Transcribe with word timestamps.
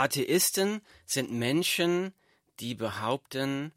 Atheisten 0.00 0.80
sind 1.04 1.30
Menschen, 1.30 2.14
die 2.58 2.74
behaupten, 2.74 3.70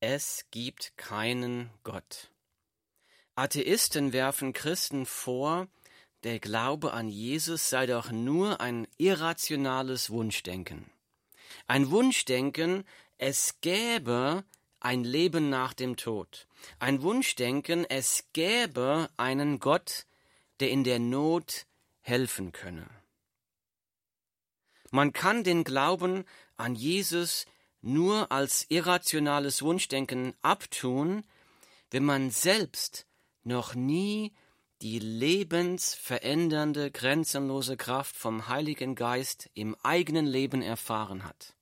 es 0.00 0.46
gibt 0.50 0.96
keinen 0.96 1.70
Gott. 1.84 2.32
Atheisten 3.36 4.12
werfen 4.12 4.52
Christen 4.52 5.06
vor, 5.06 5.68
der 6.24 6.40
Glaube 6.40 6.92
an 6.92 7.08
Jesus 7.08 7.70
sei 7.70 7.86
doch 7.86 8.10
nur 8.10 8.60
ein 8.60 8.88
irrationales 8.98 10.10
Wunschdenken. 10.10 10.90
Ein 11.68 11.88
Wunschdenken, 11.92 12.82
es 13.18 13.60
gäbe 13.60 14.42
ein 14.80 15.04
Leben 15.04 15.50
nach 15.50 15.72
dem 15.72 15.96
Tod. 15.96 16.48
Ein 16.80 17.00
Wunschdenken, 17.00 17.84
es 17.88 18.24
gäbe 18.32 19.08
einen 19.16 19.60
Gott, 19.60 20.06
der 20.58 20.70
in 20.70 20.82
der 20.82 20.98
Not 20.98 21.66
helfen 22.00 22.50
könne. 22.50 22.88
Man 24.94 25.12
kann 25.12 25.42
den 25.42 25.64
Glauben 25.64 26.24
an 26.56 26.76
Jesus 26.76 27.46
nur 27.80 28.30
als 28.30 28.64
irrationales 28.68 29.60
Wunschdenken 29.60 30.34
abtun, 30.40 31.26
wenn 31.90 32.04
man 32.04 32.30
selbst 32.30 33.04
noch 33.42 33.74
nie 33.74 34.32
die 34.82 35.00
lebensverändernde, 35.00 36.92
grenzenlose 36.92 37.76
Kraft 37.76 38.14
vom 38.14 38.46
Heiligen 38.46 38.94
Geist 38.94 39.50
im 39.54 39.74
eigenen 39.82 40.26
Leben 40.26 40.62
erfahren 40.62 41.24
hat. 41.24 41.56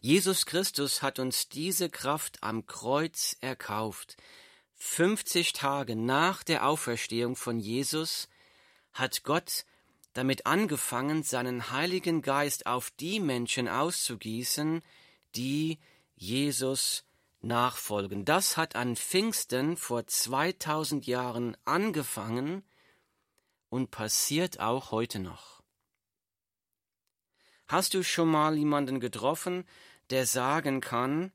Jesus 0.00 0.46
Christus 0.46 1.02
hat 1.02 1.18
uns 1.18 1.48
diese 1.48 1.90
Kraft 1.90 2.44
am 2.44 2.66
Kreuz 2.66 3.36
erkauft. 3.40 4.16
50 4.74 5.52
Tage 5.52 5.96
nach 5.96 6.44
der 6.44 6.68
Auferstehung 6.68 7.34
von 7.34 7.58
Jesus 7.58 8.28
hat 8.92 9.24
Gott 9.24 9.64
damit 10.16 10.46
angefangen, 10.46 11.22
seinen 11.22 11.70
Heiligen 11.70 12.22
Geist 12.22 12.66
auf 12.66 12.90
die 12.90 13.20
Menschen 13.20 13.68
auszugießen, 13.68 14.82
die 15.34 15.78
Jesus 16.14 17.04
nachfolgen. 17.42 18.24
Das 18.24 18.56
hat 18.56 18.76
an 18.76 18.96
Pfingsten 18.96 19.76
vor 19.76 20.06
2000 20.06 21.06
Jahren 21.06 21.54
angefangen 21.66 22.64
und 23.68 23.90
passiert 23.90 24.58
auch 24.58 24.90
heute 24.90 25.18
noch. 25.18 25.62
Hast 27.66 27.92
du 27.92 28.02
schon 28.02 28.30
mal 28.30 28.56
jemanden 28.56 29.00
getroffen, 29.00 29.68
der 30.08 30.24
sagen 30.24 30.80
kann, 30.80 31.30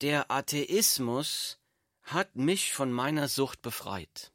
der 0.00 0.28
Atheismus 0.30 1.60
hat 2.02 2.34
mich 2.34 2.72
von 2.72 2.90
meiner 2.90 3.28
Sucht 3.28 3.62
befreit? 3.62 4.32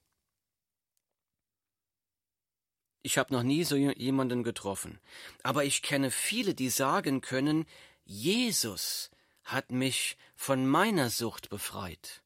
Ich 3.06 3.20
habe 3.20 3.32
noch 3.32 3.44
nie 3.44 3.64
so 3.64 3.76
jemanden 3.76 4.42
getroffen, 4.42 5.00
aber 5.44 5.64
ich 5.64 5.84
kenne 5.84 6.10
viele, 6.10 6.56
die 6.56 6.72
sagen 6.72 7.22
können, 7.22 7.68
Jesus 8.04 9.12
hat 9.44 9.70
mich 9.70 10.18
von 10.36 10.66
meiner 10.66 11.12
Sucht 11.12 11.52
befreit. 11.52 12.24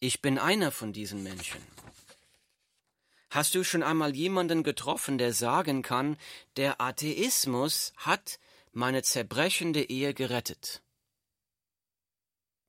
Ich 0.00 0.20
bin 0.20 0.38
einer 0.38 0.70
von 0.70 0.92
diesen 0.92 1.22
Menschen. 1.22 1.62
Hast 3.30 3.54
du 3.54 3.64
schon 3.64 3.82
einmal 3.82 4.14
jemanden 4.14 4.62
getroffen, 4.62 5.16
der 5.16 5.32
sagen 5.32 5.80
kann, 5.80 6.18
der 6.58 6.78
Atheismus 6.78 7.94
hat 7.96 8.38
meine 8.72 9.02
zerbrechende 9.02 9.82
Ehe 9.82 10.12
gerettet? 10.12 10.82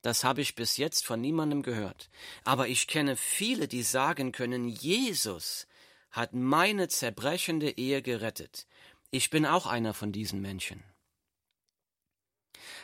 Das 0.01 0.23
habe 0.23 0.39
ich 0.39 0.55
bis 0.55 0.77
jetzt 0.77 1.05
von 1.05 1.19
niemandem 1.19 1.61
gehört. 1.61 2.09
Aber 2.45 2.69
ich 2.69 2.87
kenne 2.87 3.17
viele, 3.17 3.67
die 3.67 3.83
sagen 3.83 4.31
können, 4.31 4.69
Jesus 4.69 5.67
hat 6.13 6.33
meine 6.33 6.87
zerbrechende 6.87 7.71
Ehe 7.71 8.01
gerettet. 8.01 8.67
Ich 9.11 9.29
bin 9.29 9.45
auch 9.45 9.65
einer 9.65 9.93
von 9.93 10.11
diesen 10.11 10.41
Menschen. 10.41 10.83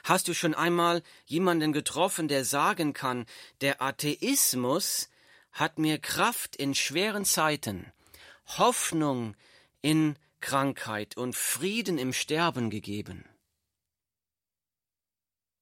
Hast 0.03 0.27
du 0.27 0.33
schon 0.33 0.55
einmal 0.55 1.03
jemanden 1.25 1.71
getroffen, 1.71 2.27
der 2.27 2.43
sagen 2.43 2.93
kann, 2.93 3.25
der 3.61 3.81
Atheismus 3.81 5.09
hat 5.51 5.77
mir 5.77 5.99
Kraft 5.99 6.55
in 6.55 6.75
schweren 6.75 7.23
Zeiten, 7.23 7.91
Hoffnung 8.57 9.35
in 9.81 10.17
Krankheit 10.41 11.15
und 11.15 11.35
Frieden 11.35 11.97
im 11.97 12.13
Sterben 12.13 12.69
gegeben? 12.69 13.25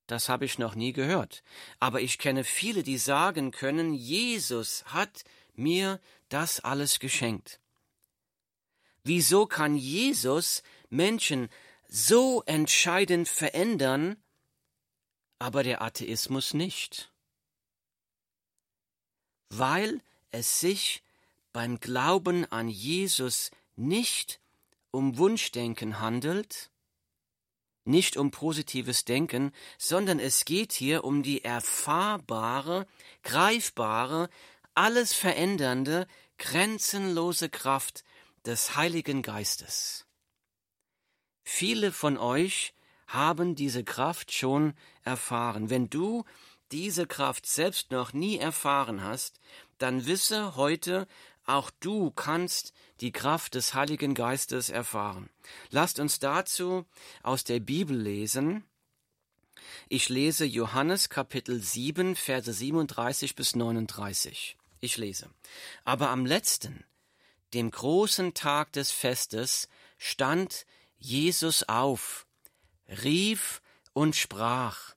Das 0.07 0.29
habe 0.29 0.45
ich 0.45 0.57
noch 0.57 0.75
nie 0.75 0.94
gehört, 0.94 1.44
aber 1.79 2.00
ich 2.00 2.17
kenne 2.17 2.45
viele, 2.45 2.83
die 2.83 2.97
sagen 2.97 3.51
können, 3.51 3.94
Jesus 3.94 4.85
hat 4.85 5.25
mir 5.53 6.00
das 6.29 6.59
alles 6.59 6.99
geschenkt. 6.99 7.59
Wieso 9.03 9.45
kann 9.45 9.75
Jesus 9.75 10.63
Menschen 10.89 11.49
so 11.88 12.43
entscheidend 12.45 13.29
verändern, 13.29 14.17
aber 15.39 15.63
der 15.63 15.81
Atheismus 15.81 16.53
nicht? 16.53 17.11
Weil 19.49 20.01
es 20.31 20.59
sich 20.59 21.03
beim 21.53 21.79
Glauben 21.79 22.45
an 22.51 22.67
Jesus 22.67 23.51
nicht 23.75 24.41
um 24.91 25.17
Wunschdenken 25.17 25.99
handelt, 25.99 26.69
nicht 27.85 28.17
um 28.17 28.31
positives 28.31 29.05
Denken, 29.05 29.53
sondern 29.77 30.19
es 30.19 30.44
geht 30.44 30.73
hier 30.73 31.03
um 31.05 31.23
die 31.23 31.44
erfahrbare, 31.44 32.85
greifbare, 33.23 34.29
alles 34.77 35.13
verändernde, 35.13 36.07
grenzenlose 36.38 37.49
Kraft 37.49 38.03
des 38.45 38.75
Heiligen 38.75 39.23
Geistes. 39.23 40.05
Viele 41.43 41.91
von 41.91 42.17
euch 42.17 42.75
haben 43.07 43.55
diese 43.55 43.83
Kraft 43.83 44.31
schon 44.31 44.75
erfahren. 45.01 45.71
Wenn 45.71 45.89
du 45.89 46.25
diese 46.71 47.07
Kraft 47.07 47.47
selbst 47.47 47.89
noch 47.89 48.13
nie 48.13 48.38
erfahren 48.38 49.03
hast, 49.03 49.39
dann 49.79 50.05
wisse 50.05 50.55
heute, 50.55 51.07
auch 51.45 51.71
du 51.79 52.11
kannst 52.11 52.71
die 52.99 53.11
Kraft 53.11 53.55
des 53.55 53.73
Heiligen 53.73 54.13
Geistes 54.13 54.69
erfahren. 54.69 55.29
Lasst 55.71 55.99
uns 55.99 56.19
dazu 56.19 56.85
aus 57.23 57.44
der 57.44 57.61
Bibel 57.61 57.97
lesen. 57.97 58.63
Ich 59.89 60.09
lese 60.09 60.45
Johannes 60.45 61.09
Kapitel 61.09 61.61
7, 61.63 62.15
Verse 62.15 62.53
37 62.53 63.35
bis 63.35 63.55
39. 63.55 64.57
Ich 64.79 64.97
lese. 64.97 65.29
Aber 65.83 66.09
am 66.09 66.25
letzten, 66.25 66.85
dem 67.53 67.71
großen 67.71 68.33
Tag 68.33 68.73
des 68.73 68.91
Festes, 68.91 69.67
stand 69.97 70.65
Jesus 70.97 71.63
auf, 71.63 72.27
rief 72.88 73.61
und 73.93 74.15
sprach, 74.15 74.95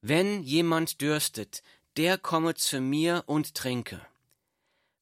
Wenn 0.00 0.42
jemand 0.42 1.00
dürstet, 1.00 1.62
der 1.96 2.18
komme 2.18 2.54
zu 2.54 2.80
mir 2.80 3.24
und 3.26 3.54
trinke. 3.54 4.04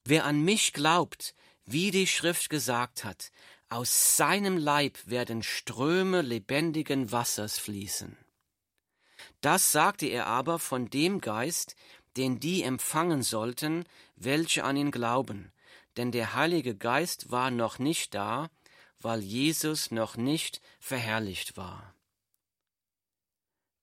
Wer 0.04 0.24
an 0.24 0.42
mich 0.42 0.72
glaubt, 0.72 1.34
wie 1.64 1.90
die 1.90 2.06
Schrift 2.06 2.50
gesagt 2.50 3.04
hat, 3.04 3.32
aus 3.68 4.16
seinem 4.16 4.56
Leib 4.56 4.98
werden 5.06 5.42
Ströme 5.42 6.22
lebendigen 6.22 7.10
Wassers 7.10 7.58
fließen. 7.58 8.16
Das 9.40 9.72
sagte 9.72 10.06
er 10.06 10.26
aber 10.26 10.58
von 10.58 10.90
dem 10.90 11.20
Geist, 11.20 11.74
den 12.16 12.40
die 12.40 12.62
empfangen 12.62 13.22
sollten, 13.22 13.84
welche 14.16 14.64
an 14.64 14.76
ihn 14.76 14.90
glauben, 14.90 15.52
denn 15.96 16.12
der 16.12 16.34
Heilige 16.34 16.76
Geist 16.76 17.30
war 17.30 17.50
noch 17.50 17.78
nicht 17.78 18.14
da, 18.14 18.50
weil 19.00 19.20
Jesus 19.20 19.90
noch 19.90 20.16
nicht 20.16 20.60
verherrlicht 20.80 21.56
war. 21.56 21.94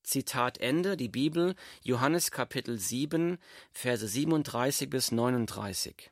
Zitat 0.03 0.57
Ende, 0.57 0.97
die 0.97 1.09
Bibel, 1.09 1.55
Johannes 1.83 2.31
Kapitel 2.31 2.77
7, 2.77 3.37
Verse 3.71 4.07
37 4.07 4.89
bis 4.89 5.11
39. 5.11 6.11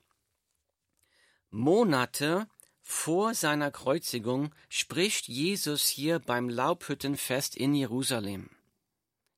Monate 1.49 2.47
vor 2.81 3.33
seiner 3.33 3.71
Kreuzigung 3.71 4.53
spricht 4.69 5.27
Jesus 5.27 5.87
hier 5.87 6.19
beim 6.19 6.49
Laubhüttenfest 6.49 7.55
in 7.55 7.73
Jerusalem. 7.73 8.49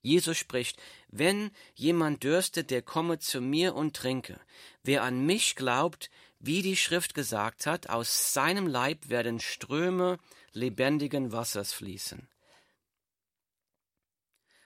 Jesus 0.02 0.38
spricht, 0.38 0.82
wenn 1.12 1.52
jemand 1.76 2.24
dürstet, 2.24 2.72
der 2.72 2.82
komme 2.82 3.20
zu 3.20 3.42
mir 3.42 3.76
und 3.76 3.96
trinke. 3.96 4.40
Wer 4.84 5.04
an 5.04 5.26
mich 5.26 5.56
glaubt, 5.56 6.10
wie 6.40 6.62
die 6.62 6.78
Schrift 6.78 7.14
gesagt 7.14 7.66
hat, 7.66 7.90
aus 7.90 8.34
seinem 8.34 8.66
Leib 8.66 9.10
werden 9.10 9.40
Ströme 9.40 10.18
lebendigen 10.54 11.32
Wassers 11.32 11.74
fließen. 11.74 12.28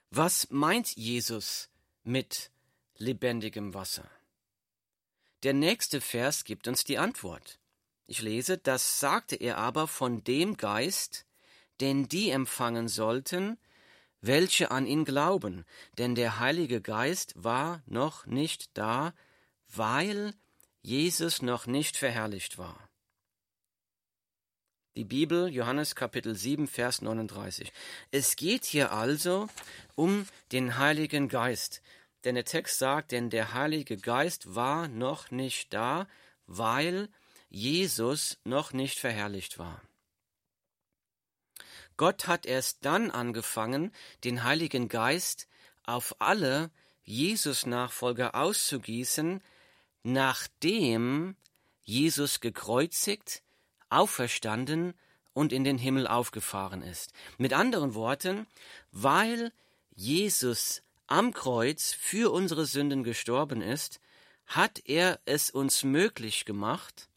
Was 0.10 0.50
meint 0.50 0.96
Jesus 0.96 1.70
mit 2.04 2.52
lebendigem 2.98 3.74
Wasser? 3.74 4.10
Der 5.44 5.54
nächste 5.54 6.00
Vers 6.00 6.46
gibt 6.46 6.68
uns 6.68 6.86
die 6.86 6.98
Antwort. 6.98 7.60
Ich 8.08 8.22
lese, 8.22 8.58
das 8.58 9.00
sagte 9.00 9.36
er 9.36 9.58
aber 9.58 9.88
von 9.88 10.24
dem 10.24 10.58
Geist, 10.58 11.26
den 11.82 12.08
die 12.08 12.30
empfangen 12.30 12.88
sollten, 12.88 13.58
welche 14.26 14.72
an 14.72 14.86
ihn 14.86 15.06
glauben, 15.06 15.66
denn 15.98 16.16
der 16.16 16.40
Heilige 16.40 16.82
Geist 16.82 17.34
war 17.36 17.82
noch 17.86 18.26
nicht 18.26 18.70
da, 18.78 19.14
weil 19.68 20.34
Jesus 20.82 21.42
noch 21.42 21.68
nicht 21.68 21.98
verherrlicht 21.98 22.58
war. 22.58 22.90
Die 24.96 25.04
Bibel, 25.04 25.50
Johannes 25.50 25.96
Kapitel 25.96 26.36
7, 26.36 26.68
Vers 26.68 27.02
39. 27.02 27.74
Es 28.12 28.38
geht 28.38 28.64
hier 28.64 28.94
also 28.94 29.50
um 29.96 30.26
den 30.54 30.78
Heiligen 30.78 31.28
Geist. 31.28 31.82
Denn 32.24 32.36
der 32.36 32.46
Text 32.46 32.80
sagt, 32.80 33.12
denn 33.12 33.30
der 33.30 33.54
Heilige 33.54 33.98
Geist 33.98 34.56
war 34.56 34.88
noch 34.88 35.32
nicht 35.32 35.74
da, 35.74 36.08
weil 36.48 37.10
Jesus 37.50 38.40
noch 38.46 38.72
nicht 38.72 38.98
verherrlicht 38.98 39.60
war. 39.60 39.82
Gott 41.98 42.28
hat 42.28 42.46
erst 42.46 42.86
dann 42.86 43.12
angefangen, 43.12 43.92
den 44.24 44.44
Heiligen 44.44 44.90
Geist 44.90 45.48
auf 45.84 46.16
alle 46.20 46.72
Jesus-Nachfolger 47.04 48.36
auszugießen, 48.36 49.42
nachdem 50.04 51.36
Jesus 51.84 52.42
gekreuzigt, 52.42 53.44
auferstanden 53.90 54.94
und 55.34 55.54
in 55.54 55.64
den 55.64 55.78
Himmel 55.78 56.08
aufgefahren 56.08 56.82
ist. 56.82 57.14
Mit 57.38 57.54
anderen 57.54 57.94
Worten, 57.94 58.48
weil 58.92 59.52
Jesus 59.96 60.82
am 61.08 61.34
Kreuz 61.34 61.94
für 61.94 62.32
unsere 62.32 62.66
Sünden 62.66 63.04
gestorben 63.04 63.62
ist, 63.62 64.00
hat 64.48 64.82
er 64.86 65.20
es 65.26 65.50
uns 65.50 65.84
möglich 65.84 66.46
gemacht, 66.46 67.10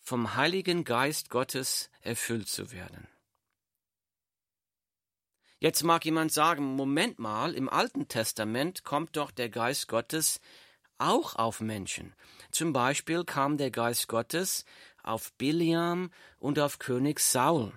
vom 0.00 0.36
Heiligen 0.36 0.84
Geist 0.84 1.30
Gottes 1.30 1.90
erfüllt 2.02 2.48
zu 2.48 2.72
werden. 2.72 3.08
Jetzt 5.64 5.82
mag 5.82 6.04
jemand 6.04 6.30
sagen, 6.30 6.76
Moment 6.76 7.18
mal, 7.18 7.54
im 7.54 7.70
Alten 7.70 8.06
Testament 8.06 8.84
kommt 8.84 9.16
doch 9.16 9.30
der 9.30 9.48
Geist 9.48 9.88
Gottes 9.88 10.42
auch 10.98 11.36
auf 11.36 11.62
Menschen. 11.62 12.14
Zum 12.50 12.74
Beispiel 12.74 13.24
kam 13.24 13.56
der 13.56 13.70
Geist 13.70 14.06
Gottes 14.06 14.66
auf 15.02 15.32
Biliam 15.38 16.10
und 16.38 16.58
auf 16.58 16.78
König 16.78 17.18
Saul. 17.18 17.72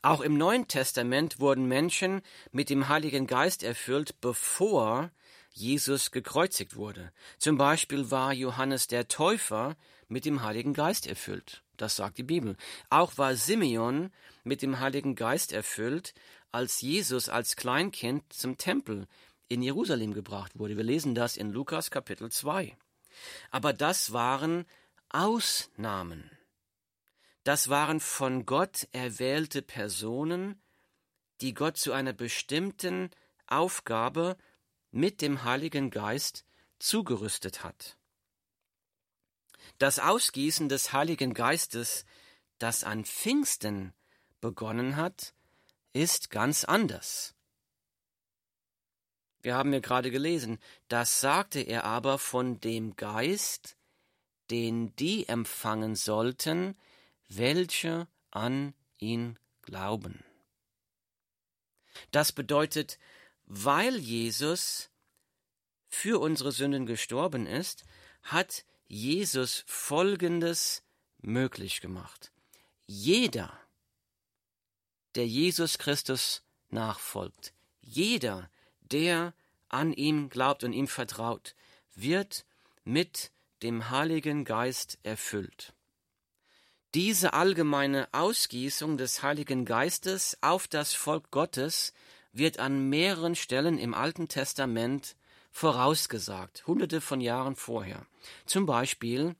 Auch 0.00 0.22
im 0.22 0.38
Neuen 0.38 0.66
Testament 0.66 1.40
wurden 1.40 1.66
Menschen 1.66 2.22
mit 2.52 2.70
dem 2.70 2.88
Heiligen 2.88 3.26
Geist 3.26 3.62
erfüllt, 3.62 4.18
bevor 4.22 5.10
Jesus 5.50 6.10
gekreuzigt 6.10 6.74
wurde. 6.74 7.12
Zum 7.36 7.58
Beispiel 7.58 8.10
war 8.10 8.32
Johannes 8.32 8.86
der 8.86 9.08
Täufer 9.08 9.76
mit 10.08 10.24
dem 10.24 10.42
Heiligen 10.42 10.72
Geist 10.72 11.06
erfüllt. 11.06 11.62
Das 11.78 11.96
sagt 11.96 12.18
die 12.18 12.24
Bibel. 12.24 12.56
Auch 12.90 13.16
war 13.16 13.34
Simeon 13.34 14.10
mit 14.44 14.62
dem 14.62 14.80
Heiligen 14.80 15.14
Geist 15.14 15.52
erfüllt, 15.52 16.12
als 16.52 16.80
Jesus 16.80 17.28
als 17.28 17.56
Kleinkind 17.56 18.30
zum 18.32 18.58
Tempel 18.58 19.06
in 19.48 19.62
Jerusalem 19.62 20.12
gebracht 20.12 20.58
wurde. 20.58 20.76
Wir 20.76 20.84
lesen 20.84 21.14
das 21.14 21.36
in 21.36 21.52
Lukas 21.52 21.90
Kapitel 21.90 22.30
2. 22.30 22.76
Aber 23.50 23.72
das 23.72 24.12
waren 24.12 24.66
Ausnahmen. 25.08 26.30
Das 27.44 27.68
waren 27.68 28.00
von 28.00 28.44
Gott 28.44 28.88
erwählte 28.92 29.62
Personen, 29.62 30.60
die 31.40 31.54
Gott 31.54 31.76
zu 31.76 31.92
einer 31.92 32.12
bestimmten 32.12 33.10
Aufgabe 33.46 34.36
mit 34.90 35.22
dem 35.22 35.44
Heiligen 35.44 35.90
Geist 35.90 36.44
zugerüstet 36.78 37.62
hat. 37.62 37.97
Das 39.78 40.00
Ausgießen 40.00 40.68
des 40.68 40.92
Heiligen 40.92 41.34
Geistes, 41.34 42.04
das 42.58 42.82
an 42.82 43.04
Pfingsten 43.04 43.94
begonnen 44.40 44.96
hat, 44.96 45.34
ist 45.92 46.30
ganz 46.30 46.64
anders. 46.64 47.34
Wir 49.40 49.54
haben 49.54 49.72
ja 49.72 49.78
gerade 49.78 50.10
gelesen, 50.10 50.58
das 50.88 51.20
sagte 51.20 51.60
er 51.60 51.84
aber 51.84 52.18
von 52.18 52.60
dem 52.60 52.96
Geist, 52.96 53.76
den 54.50 54.94
die 54.96 55.28
empfangen 55.28 55.94
sollten, 55.94 56.76
welche 57.28 58.08
an 58.30 58.74
ihn 58.98 59.38
glauben. 59.62 60.24
Das 62.10 62.32
bedeutet, 62.32 62.98
weil 63.46 63.96
Jesus 63.96 64.90
für 65.88 66.20
unsere 66.20 66.52
Sünden 66.52 66.86
gestorben 66.86 67.46
ist, 67.46 67.84
hat 68.22 68.64
Jesus 68.88 69.64
Folgendes 69.66 70.82
möglich 71.18 71.80
gemacht. 71.80 72.32
Jeder, 72.86 73.52
der 75.14 75.26
Jesus 75.26 75.78
Christus 75.78 76.42
nachfolgt, 76.70 77.52
jeder, 77.80 78.50
der 78.80 79.34
an 79.68 79.92
ihm 79.92 80.30
glaubt 80.30 80.64
und 80.64 80.72
ihm 80.72 80.88
vertraut, 80.88 81.54
wird 81.94 82.46
mit 82.84 83.30
dem 83.62 83.90
Heiligen 83.90 84.44
Geist 84.44 84.98
erfüllt. 85.02 85.74
Diese 86.94 87.34
allgemeine 87.34 88.08
Ausgießung 88.12 88.96
des 88.96 89.22
Heiligen 89.22 89.66
Geistes 89.66 90.38
auf 90.40 90.66
das 90.66 90.94
Volk 90.94 91.30
Gottes 91.30 91.92
wird 92.32 92.58
an 92.58 92.88
mehreren 92.88 93.34
Stellen 93.34 93.78
im 93.78 93.92
Alten 93.92 94.28
Testament 94.28 95.16
vorausgesagt, 95.50 96.66
hunderte 96.66 97.00
von 97.00 97.20
Jahren 97.20 97.56
vorher. 97.56 98.06
Zum 98.46 98.66
Beispiel 98.66 99.34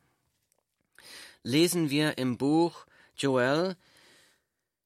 lesen 1.42 1.90
wir 1.90 2.18
im 2.18 2.36
Buch 2.38 2.86
Joel 3.16 3.76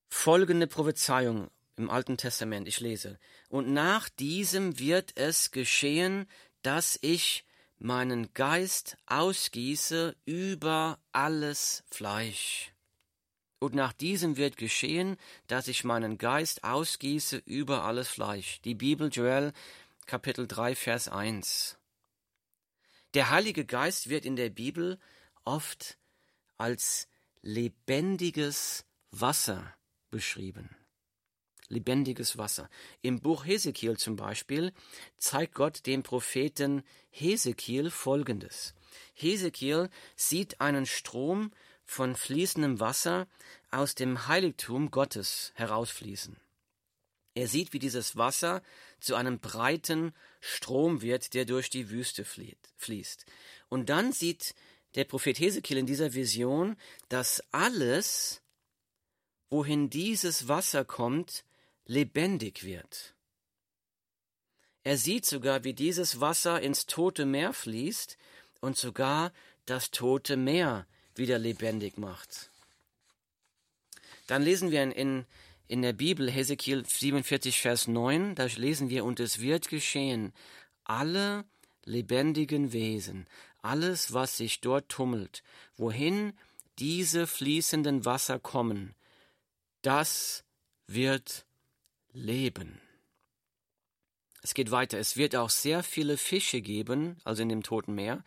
folgende 0.09 0.67
Prophezeiung 0.67 1.51
im 1.77 1.91
Alten 1.91 2.17
Testament. 2.17 2.69
Ich 2.69 2.81
lese. 2.81 3.19
Und 3.49 3.73
nach 3.73 4.09
diesem 4.09 4.79
wird 4.79 5.13
es 5.17 5.51
geschehen, 5.51 6.27
dass 6.63 6.99
ich 7.01 7.45
meinen 7.79 8.33
Geist 8.35 8.97
ausgieße 9.07 10.15
über 10.25 10.99
alles 11.13 11.83
Fleisch. 11.91 12.73
Und 13.59 13.75
nach 13.75 13.93
diesem 13.93 14.37
wird 14.37 14.57
geschehen, 14.57 15.17
dass 15.47 15.69
ich 15.69 15.85
meinen 15.85 16.19
Geist 16.19 16.65
ausgieße 16.65 17.39
über 17.45 17.85
alles 17.85 18.09
Fleisch. 18.09 18.61
Die 18.63 18.75
Bibel 18.75 19.09
Joel 19.09 19.53
Kapitel 20.06 20.46
3 20.46 20.75
Vers 20.75 21.08
1. 21.08 21.78
Der 23.14 23.31
Heilige 23.31 23.64
Geist 23.64 24.08
wird 24.08 24.25
in 24.25 24.37
der 24.37 24.50
Bibel 24.50 24.99
oft 25.44 25.99
als 26.58 27.08
lebendiges 27.43 28.84
Wasser 29.10 29.75
beschrieben 30.10 30.76
lebendiges 31.72 32.38
Wasser. 32.38 32.69
Im 33.00 33.20
Buch 33.20 33.44
Hesekiel 33.44 33.96
zum 33.96 34.14
Beispiel 34.14 34.72
zeigt 35.16 35.54
Gott 35.54 35.87
dem 35.87 36.02
Propheten 36.02 36.84
Hesekiel 37.10 37.90
Folgendes. 37.90 38.75
Hesekiel 39.14 39.88
sieht 40.14 40.60
einen 40.60 40.87
Strom 40.87 41.50
von 41.84 42.14
fließendem 42.14 42.78
Wasser 42.78 43.26
aus 43.70 43.94
dem 43.94 44.28
Heiligtum 44.28 44.90
Gottes 44.90 45.52
herausfließen. 45.54 46.37
Er 47.35 47.49
sieht, 47.49 47.73
wie 47.73 47.79
dieses 47.79 48.17
Wasser 48.17 48.62
zu 49.01 49.15
einem 49.15 49.39
breiten 49.39 50.15
Strom 50.41 51.01
wird, 51.01 51.35
der 51.35 51.45
durch 51.45 51.71
die 51.71 51.91
Wüste 51.91 52.25
fließt. 52.25 53.27
Und 53.69 53.89
dann 53.89 54.12
sieht 54.12 54.55
der 54.95 55.05
Prophet 55.05 55.39
Hesekiel 55.39 55.79
in 55.79 55.87
dieser 55.87 56.12
Vision, 56.12 56.77
dass 57.09 57.43
alles, 57.53 58.43
wohin 59.49 59.89
dieses 59.89 60.49
Wasser 60.49 60.85
kommt, 60.85 61.45
lebendig 61.87 62.65
wird. 62.65 63.15
Er 64.85 64.99
sieht 64.99 65.25
sogar, 65.25 65.65
wie 65.65 65.75
dieses 65.75 66.21
Wasser 66.21 66.61
ins 66.61 66.87
tote 66.87 67.25
Meer 67.25 67.53
fließt 67.53 68.19
und 68.61 68.77
sogar 68.77 69.33
das 69.65 69.91
tote 69.91 70.37
Meer 70.37 70.87
wieder 71.15 71.39
lebendig 71.39 71.99
macht. 71.99 72.51
Dann 74.27 74.43
lesen 74.43 74.71
wir 74.71 74.83
in, 74.83 74.93
in 74.93 75.27
der 75.81 75.95
Bibel 75.95 76.31
Hesekiel 76.31 76.85
47, 76.85 77.59
Vers 77.62 77.88
9, 77.88 78.35
da 78.35 78.45
lesen 78.45 78.91
wir, 78.91 79.07
und 79.07 79.21
es 79.21 79.41
wird 79.41 79.69
geschehen, 79.69 80.35
alle 80.85 81.47
lebendigen 81.87 82.75
Wesen, 82.75 83.26
alles, 83.62 84.12
was 84.12 84.37
sich 84.37 84.61
dort 84.61 84.91
tummelt, 84.91 85.43
wohin 85.79 86.35
diese 86.79 87.26
fließenden 87.26 88.05
Wasser 88.05 88.38
kommen, 88.38 88.95
das 89.81 90.45
wird 90.87 91.47
Leben. 92.12 92.83
Es 94.43 94.55
geht 94.55 94.71
weiter. 94.71 94.99
Es 94.99 95.17
wird 95.17 95.37
auch 95.37 95.50
sehr 95.50 95.83
viele 95.83 96.19
Fische 96.19 96.61
geben, 96.61 97.17
also 97.25 97.43
in 97.43 97.49
dem 97.49 97.62
Toten 97.62 97.95
Meer, 97.95 98.23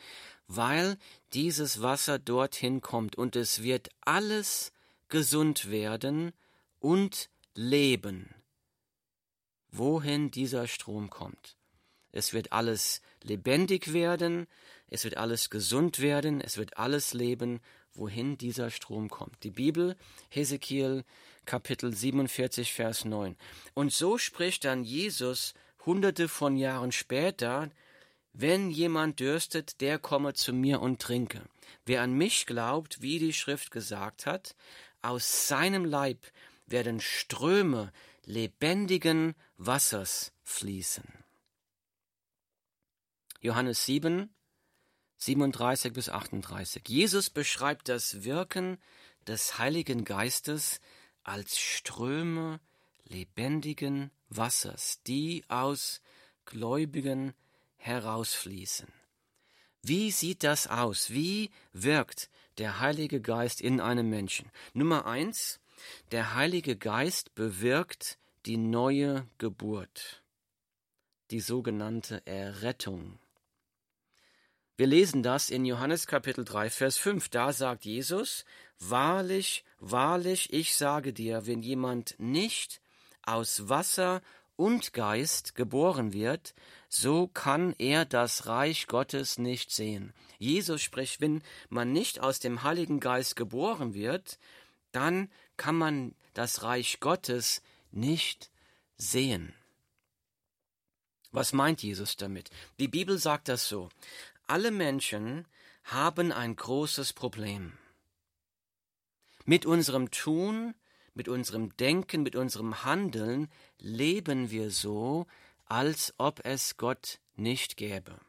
weil 0.48 0.98
dieses 1.34 1.82
Wasser 1.82 2.18
dorthin 2.18 2.82
kommt 2.82 3.18
und 3.18 3.36
es 3.36 3.62
wird 3.62 3.90
alles 4.02 4.72
gesund 5.10 5.70
werden 5.70 6.32
und 6.80 7.30
leben, 7.56 8.34
wohin 9.72 10.32
dieser 10.32 10.68
Strom 10.68 11.10
kommt. 11.10 11.58
Es 12.12 12.34
wird 12.34 12.52
alles 12.52 13.02
lebendig 13.24 13.92
werden, 13.92 14.48
es 14.88 15.04
wird 15.04 15.18
alles 15.18 15.50
gesund 15.50 16.00
werden, 16.00 16.40
es 16.40 16.58
wird 16.58 16.78
alles 16.78 17.14
leben, 17.14 17.60
wohin 17.94 18.38
dieser 18.38 18.70
Strom 18.70 19.10
kommt. 19.10 19.44
Die 19.44 19.52
Bibel, 19.52 19.96
Hesekiel 20.30 21.04
Kapitel 21.46 21.94
47, 21.94 22.74
Vers 22.74 23.06
9. 23.06 23.36
Und 23.74 23.92
so 23.92 24.18
spricht 24.18 24.66
dann 24.66 24.84
Jesus 24.84 25.54
hunderte 25.86 26.28
von 26.28 26.56
Jahren 26.56 26.92
später 26.92 27.70
wenn 28.38 28.70
jemand 28.70 29.20
dürstet, 29.22 29.80
der 29.80 29.98
komme 29.98 30.34
zu 30.34 30.52
mir 30.52 30.82
und 30.82 31.02
trinke. 31.02 31.42
Wer 31.86 32.02
an 32.02 32.14
mich 32.14 32.46
glaubt, 32.46 33.02
wie 33.02 33.18
die 33.18 33.34
Schrift 33.34 33.72
gesagt 33.72 34.26
hat, 34.26 34.56
aus 35.02 35.48
seinem 35.48 35.86
Leib 35.86 36.20
werden 36.68 37.00
Ströme 37.00 37.92
lebendigen 38.26 39.36
Wassers 39.58 40.34
fließen. 40.44 41.06
Johannes 43.42 43.86
7, 43.86 44.34
37 45.18 45.94
bis 45.94 46.10
38. 46.10 46.84
Jesus 46.88 47.30
beschreibt 47.30 47.90
das 47.90 48.24
Wirken 48.24 48.80
des 49.28 49.58
Heiligen 49.58 50.04
Geistes 50.04 50.80
als 51.24 51.58
Ströme 51.58 52.60
lebendigen 53.04 54.12
Wassers, 54.30 55.02
die 55.06 55.44
aus 55.48 56.02
Gläubigen 56.46 57.34
herausfließen. 57.78 58.88
Wie 59.82 60.12
sieht 60.12 60.44
das 60.44 60.68
aus? 60.68 61.12
Wie 61.12 61.52
wirkt 61.72 62.30
der 62.58 62.80
Heilige 62.80 63.22
Geist 63.22 63.62
in 63.62 63.80
einem 63.80 64.10
Menschen? 64.10 64.52
Nummer 64.74 65.06
eins, 65.06 65.60
der 66.12 66.36
Heilige 66.36 66.76
Geist 66.76 67.36
bewirkt 67.36 68.18
die 68.46 68.58
neue 68.58 69.28
Geburt, 69.38 70.24
die 71.32 71.40
sogenannte 71.40 72.26
Errettung. 72.26 73.20
Wir 74.78 74.88
lesen 74.88 75.24
das 75.24 75.50
in 75.50 75.64
Johannes 75.64 76.06
Kapitel 76.06 76.44
3, 76.44 76.70
Vers 76.70 76.98
5. 76.98 77.30
Da 77.30 77.54
sagt 77.54 77.86
Jesus, 77.86 78.44
Wahrlich, 78.78 79.64
wahrlich, 79.80 80.52
ich 80.52 80.76
sage 80.76 81.14
dir, 81.14 81.48
wenn 81.48 81.64
jemand 81.64 82.16
nicht 82.18 82.82
aus 83.24 83.70
Wasser 83.70 84.22
und 84.58 84.94
Geist 84.94 85.56
geboren 85.56 86.14
wird, 86.14 86.54
so 86.90 87.28
kann 87.28 87.74
er 87.78 88.06
das 88.06 88.48
Reich 88.48 88.88
Gottes 88.88 89.38
nicht 89.38 89.72
sehen. 89.72 90.14
Jesus 90.40 90.82
spricht, 90.82 91.22
wenn 91.22 91.42
man 91.70 91.92
nicht 91.92 92.20
aus 92.20 92.40
dem 92.40 92.64
Heiligen 92.64 93.00
Geist 93.00 93.36
geboren 93.36 93.94
wird, 93.94 94.38
dann 94.92 95.30
kann 95.58 95.76
man 95.76 96.16
das 96.34 96.64
Reich 96.64 97.00
Gottes 97.00 97.62
nicht 97.92 98.52
sehen. 98.98 99.54
Was 101.32 101.54
meint 101.54 101.84
Jesus 101.84 102.16
damit? 102.16 102.50
Die 102.80 102.88
Bibel 102.88 103.18
sagt 103.18 103.50
das 103.50 103.68
so. 103.68 103.90
Alle 104.48 104.72
Menschen 104.72 105.46
haben 105.84 106.32
ein 106.32 106.56
großes 106.56 107.14
Problem. 107.14 107.74
Mit 109.46 109.66
unserem 109.66 110.12
Tun, 110.12 110.74
mit 111.14 111.28
unserem 111.28 111.76
Denken, 111.78 112.24
mit 112.24 112.36
unserem 112.36 112.84
Handeln 112.84 113.50
leben 113.80 114.50
wir 114.50 114.72
so, 114.72 115.28
als 115.66 116.14
ob 116.18 116.46
es 116.46 116.78
Gott 116.78 117.20
nicht 117.36 117.78
gäbe. 117.78 118.20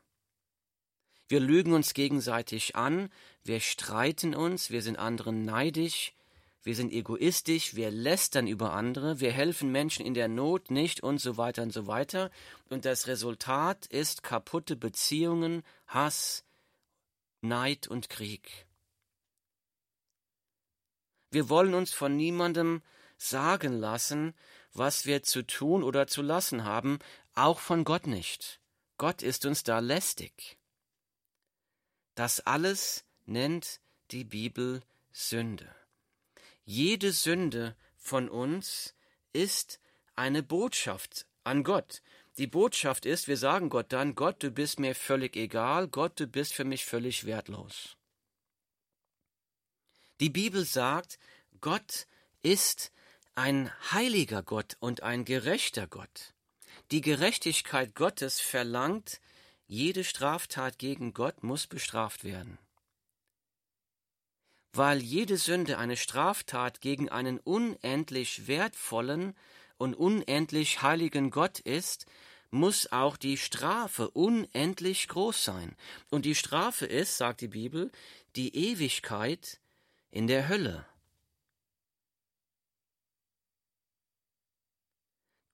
Wir 1.28 1.40
lügen 1.40 1.72
uns 1.72 1.94
gegenseitig 1.94 2.76
an, 2.76 3.10
wir 3.42 3.60
streiten 3.60 4.34
uns, 4.34 4.70
wir 4.70 4.82
sind 4.82 4.98
anderen 4.98 5.44
neidisch, 5.44 6.12
wir 6.66 6.74
sind 6.74 6.92
egoistisch, 6.92 7.76
wir 7.76 7.92
lästern 7.92 8.48
über 8.48 8.72
andere, 8.72 9.20
wir 9.20 9.30
helfen 9.30 9.70
Menschen 9.70 10.04
in 10.04 10.14
der 10.14 10.26
Not 10.26 10.72
nicht 10.72 11.00
und 11.00 11.18
so 11.18 11.36
weiter 11.36 11.62
und 11.62 11.72
so 11.72 11.86
weiter. 11.86 12.28
Und 12.68 12.84
das 12.84 13.06
Resultat 13.06 13.86
ist 13.86 14.24
kaputte 14.24 14.74
Beziehungen, 14.74 15.62
Hass, 15.86 16.44
Neid 17.40 17.86
und 17.86 18.08
Krieg. 18.08 18.66
Wir 21.30 21.48
wollen 21.48 21.72
uns 21.72 21.92
von 21.92 22.16
niemandem 22.16 22.82
sagen 23.16 23.78
lassen, 23.78 24.34
was 24.72 25.06
wir 25.06 25.22
zu 25.22 25.46
tun 25.46 25.84
oder 25.84 26.08
zu 26.08 26.20
lassen 26.20 26.64
haben, 26.64 26.98
auch 27.36 27.60
von 27.60 27.84
Gott 27.84 28.08
nicht. 28.08 28.60
Gott 28.98 29.22
ist 29.22 29.46
uns 29.46 29.62
da 29.62 29.78
lästig. 29.78 30.58
Das 32.16 32.40
alles 32.40 33.04
nennt 33.24 33.80
die 34.10 34.24
Bibel 34.24 34.82
Sünde. 35.12 35.72
Jede 36.68 37.12
Sünde 37.12 37.76
von 37.96 38.28
uns 38.28 38.94
ist 39.32 39.78
eine 40.16 40.42
Botschaft 40.42 41.24
an 41.44 41.62
Gott. 41.62 42.02
Die 42.38 42.48
Botschaft 42.48 43.06
ist, 43.06 43.28
wir 43.28 43.36
sagen 43.36 43.70
Gott 43.70 43.92
dann, 43.92 44.16
Gott, 44.16 44.42
du 44.42 44.50
bist 44.50 44.80
mir 44.80 44.96
völlig 44.96 45.36
egal, 45.36 45.86
Gott, 45.86 46.18
du 46.18 46.26
bist 46.26 46.54
für 46.54 46.64
mich 46.64 46.84
völlig 46.84 47.24
wertlos. 47.24 47.96
Die 50.18 50.28
Bibel 50.28 50.64
sagt, 50.64 51.20
Gott 51.60 52.08
ist 52.42 52.90
ein 53.36 53.70
heiliger 53.92 54.42
Gott 54.42 54.76
und 54.80 55.04
ein 55.04 55.24
gerechter 55.24 55.86
Gott. 55.86 56.34
Die 56.90 57.00
Gerechtigkeit 57.00 57.94
Gottes 57.94 58.40
verlangt, 58.40 59.20
jede 59.68 60.02
Straftat 60.02 60.78
gegen 60.78 61.14
Gott 61.14 61.44
muss 61.44 61.68
bestraft 61.68 62.24
werden. 62.24 62.58
Weil 64.76 65.00
jede 65.00 65.38
Sünde 65.38 65.78
eine 65.78 65.96
Straftat 65.96 66.82
gegen 66.82 67.08
einen 67.08 67.38
unendlich 67.38 68.46
wertvollen 68.46 69.34
und 69.78 69.94
unendlich 69.94 70.82
heiligen 70.82 71.30
Gott 71.30 71.60
ist, 71.60 72.04
muss 72.50 72.92
auch 72.92 73.16
die 73.16 73.38
Strafe 73.38 74.10
unendlich 74.10 75.08
groß 75.08 75.42
sein. 75.42 75.74
Und 76.10 76.26
die 76.26 76.34
Strafe 76.34 76.84
ist, 76.84 77.16
sagt 77.16 77.40
die 77.40 77.48
Bibel, 77.48 77.90
die 78.36 78.54
Ewigkeit 78.54 79.60
in 80.10 80.26
der 80.26 80.46
Hölle. 80.46 80.84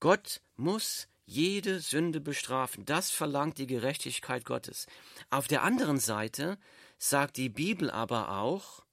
Gott 0.01 0.41
muss 0.57 1.07
jede 1.25 1.79
Sünde 1.79 2.19
bestrafen. 2.19 2.83
Das 2.83 3.09
verlangt 3.09 3.57
die 3.57 3.67
Gerechtigkeit 3.67 4.43
Gottes. 4.43 4.85
Auf 5.29 5.47
der 5.47 5.63
anderen 5.63 5.97
Seite 5.97 6.57
sagt 6.97 7.37
die 7.37 7.47
Bibel 7.47 7.89
aber 7.89 8.37
auch, 8.37 8.83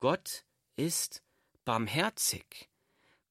Gott 0.00 0.44
ist 0.76 1.22
barmherzig. 1.64 2.68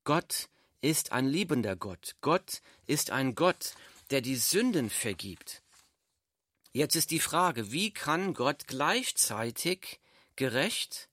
Gott 0.03 0.49
ist 0.81 1.13
ein 1.13 1.25
liebender 1.25 1.77
Gott. 1.77 2.15
Gott 2.19 2.61
ist 2.85 3.09
ein 3.11 3.35
Gott, 3.35 3.73
der 4.09 4.19
die 4.19 4.35
Sünden 4.35 4.89
vergibt. 4.89 5.63
Jetzt 6.73 6.95
ist 6.95 7.11
die 7.11 7.21
Frage, 7.21 7.71
wie 7.71 7.93
kann 7.93 8.33
Gott 8.33 8.67
gleichzeitig 8.67 9.99
gerecht 10.35 11.07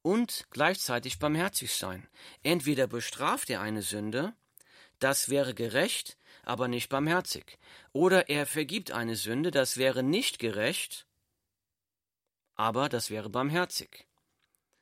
und 0.00 0.46
gleichzeitig 0.50 1.18
barmherzig 1.18 1.74
sein? 1.74 2.08
Entweder 2.42 2.86
bestraft 2.86 3.50
er 3.50 3.60
eine 3.60 3.82
Sünde, 3.82 4.34
das 4.98 5.28
wäre 5.28 5.52
gerecht, 5.52 6.16
aber 6.44 6.66
nicht 6.66 6.88
barmherzig. 6.88 7.58
Oder 7.92 8.30
er 8.30 8.46
vergibt 8.46 8.90
eine 8.90 9.16
Sünde, 9.16 9.50
das 9.50 9.76
wäre 9.76 10.02
nicht 10.02 10.38
gerecht, 10.38 11.06
aber 12.54 12.88
das 12.88 13.10
wäre 13.10 13.28
barmherzig. 13.28 14.06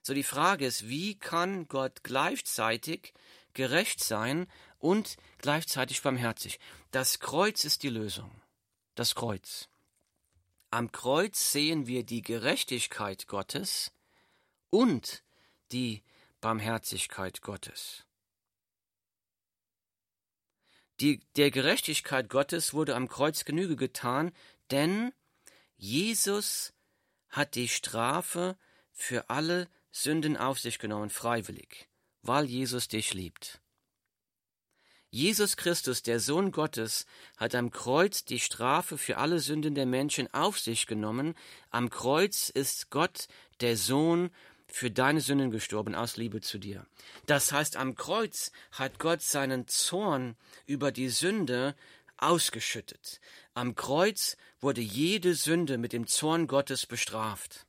So 0.03 0.15
die 0.15 0.23
Frage 0.23 0.67
ist, 0.67 0.89
wie 0.89 1.19
kann 1.19 1.69
Gott 1.69 2.03
gleichzeitig 2.03 3.13
gerecht 3.53 4.03
sein 4.03 4.47
und 4.79 5.17
gleichzeitig 5.39 6.03
barmherzig. 6.03 6.59
Das 6.91 7.21
Kreuz 7.21 7.65
ist 7.65 7.83
die 7.83 7.91
Lösung. 7.91 8.31
Das 8.95 9.15
Kreuz. 9.15 9.69
Am 10.71 10.93
Kreuz 10.93 11.53
sehen 11.53 11.87
wir 11.87 12.05
die 12.05 12.23
Gerechtigkeit 12.23 13.27
Gottes 13.27 13.93
und 14.71 15.23
die 15.73 16.03
Barmherzigkeit 16.41 17.43
Gottes. 17.43 18.05
Die, 21.01 21.21
der 21.37 21.51
Gerechtigkeit 21.51 22.29
Gottes 22.29 22.73
wurde 22.75 22.95
am 22.95 23.09
Kreuz 23.09 23.45
Genüge 23.45 23.77
getan, 23.77 24.33
denn 24.71 25.13
Jesus 25.77 26.73
hat 27.31 27.55
die 27.55 27.69
Strafe 27.69 28.57
für 28.93 29.31
alle 29.31 29.69
Sünden 29.93 30.37
auf 30.37 30.59
sich 30.59 30.79
genommen, 30.79 31.11
freiwillig 31.11 31.91
weil 32.23 32.45
Jesus 32.45 32.89
dich 32.89 33.15
liebt. 33.15 33.61
Jesus 35.13 35.57
Christus, 35.57 36.03
der 36.03 36.21
Sohn 36.21 36.53
Gottes, 36.53 37.05
hat 37.37 37.57
am 37.57 37.71
Kreuz 37.73 38.25
die 38.25 38.39
Strafe 38.39 38.97
für 38.97 39.17
alle 39.17 39.41
Sünden 39.41 39.75
der 39.75 39.87
Menschen 39.87 40.33
auf 40.33 40.59
sich 40.59 40.87
genommen. 40.87 41.35
Am 41.71 41.91
Kreuz 41.91 42.49
ist 42.49 42.91
Gott, 42.91 43.27
der 43.61 43.77
Sohn, 43.77 44.31
für 44.69 44.89
deine 44.89 45.21
Sünden 45.21 45.51
gestorben 45.51 45.97
aus 45.97 46.17
Liebe 46.17 46.41
zu 46.41 46.59
dir. 46.59 46.87
Das 47.27 47.51
heißt, 47.51 47.77
am 47.77 47.97
Kreuz 47.97 48.53
hat 48.71 49.01
Gott 49.01 49.21
seinen 49.21 49.67
Zorn 49.67 50.37
über 50.65 50.93
die 50.93 51.09
Sünde 51.09 51.75
ausgeschüttet. 52.19 53.21
Am 53.53 53.75
Kreuz 53.75 54.37
wurde 54.61 54.81
jede 54.81 55.35
Sünde 55.35 55.77
mit 55.77 55.93
dem 55.93 56.07
Zorn 56.07 56.47
Gottes 56.47 56.87
bestraft. 56.87 57.67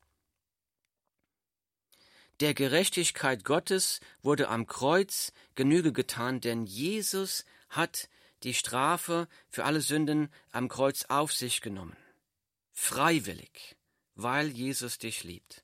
Der 2.42 2.56
Gerechtigkeit 2.56 3.46
Gottes 3.46 4.00
wurde 4.24 4.50
am 4.50 4.66
Kreuz 4.66 5.32
Genüge 5.54 5.94
getan, 5.94 6.42
denn 6.42 6.66
Jesus 6.66 7.46
hat 7.70 8.10
die 8.42 8.56
Strafe 8.56 9.28
für 9.48 9.64
alle 9.64 9.80
Sünden 9.80 10.34
am 10.52 10.68
Kreuz 10.68 11.06
auf 11.06 11.32
sich 11.34 11.62
genommen. 11.62 11.96
Freiwillig, 12.72 13.78
weil 14.16 14.48
Jesus 14.48 14.98
dich 14.98 15.24
liebt. 15.24 15.64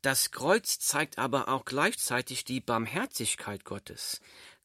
Das 0.00 0.32
Kreuz 0.32 0.80
zeigt 0.80 1.18
aber 1.18 1.46
auch 1.46 1.64
gleichzeitig 1.64 2.44
die 2.44 2.60
Barmherzigkeit 2.60 3.64
Gottes. 3.64 4.20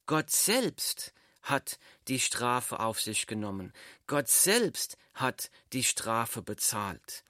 Gott 0.06 0.30
selbst 0.30 1.14
hat 1.42 1.78
die 2.08 2.18
Strafe 2.18 2.80
auf 2.80 3.00
sich 3.00 3.28
genommen. 3.28 3.72
Gott 4.08 4.26
selbst 4.26 4.98
hat 5.14 5.52
die 5.72 5.84
Strafe 5.84 6.42
bezahlt, 6.42 7.22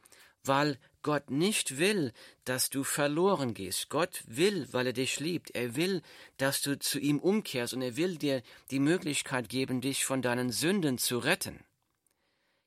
weil 0.44 0.78
Gott 1.02 1.30
nicht 1.30 1.78
will, 1.78 2.12
dass 2.44 2.70
du 2.70 2.84
verloren 2.84 3.54
gehst. 3.54 3.88
Gott 3.88 4.22
will, 4.26 4.66
weil 4.72 4.88
er 4.88 4.92
dich 4.92 5.20
liebt. 5.20 5.50
Er 5.52 5.76
will, 5.76 6.02
dass 6.36 6.60
du 6.62 6.78
zu 6.78 6.98
ihm 6.98 7.18
umkehrst 7.18 7.74
und 7.74 7.82
er 7.82 7.96
will 7.96 8.16
dir 8.16 8.42
die 8.70 8.80
Möglichkeit 8.80 9.48
geben, 9.48 9.80
dich 9.80 10.04
von 10.04 10.22
deinen 10.22 10.50
Sünden 10.50 10.98
zu 10.98 11.18
retten. 11.18 11.64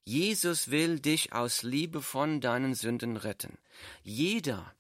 Jesus 0.06 0.72
will 0.72 1.00
dich 1.00 1.34
aus 1.34 1.62
Liebe 1.62 2.02
von 2.02 2.42
deinen 2.42 2.74
Sünden 2.74 3.18
retten. 3.18 3.58
Jeder, 4.04 4.74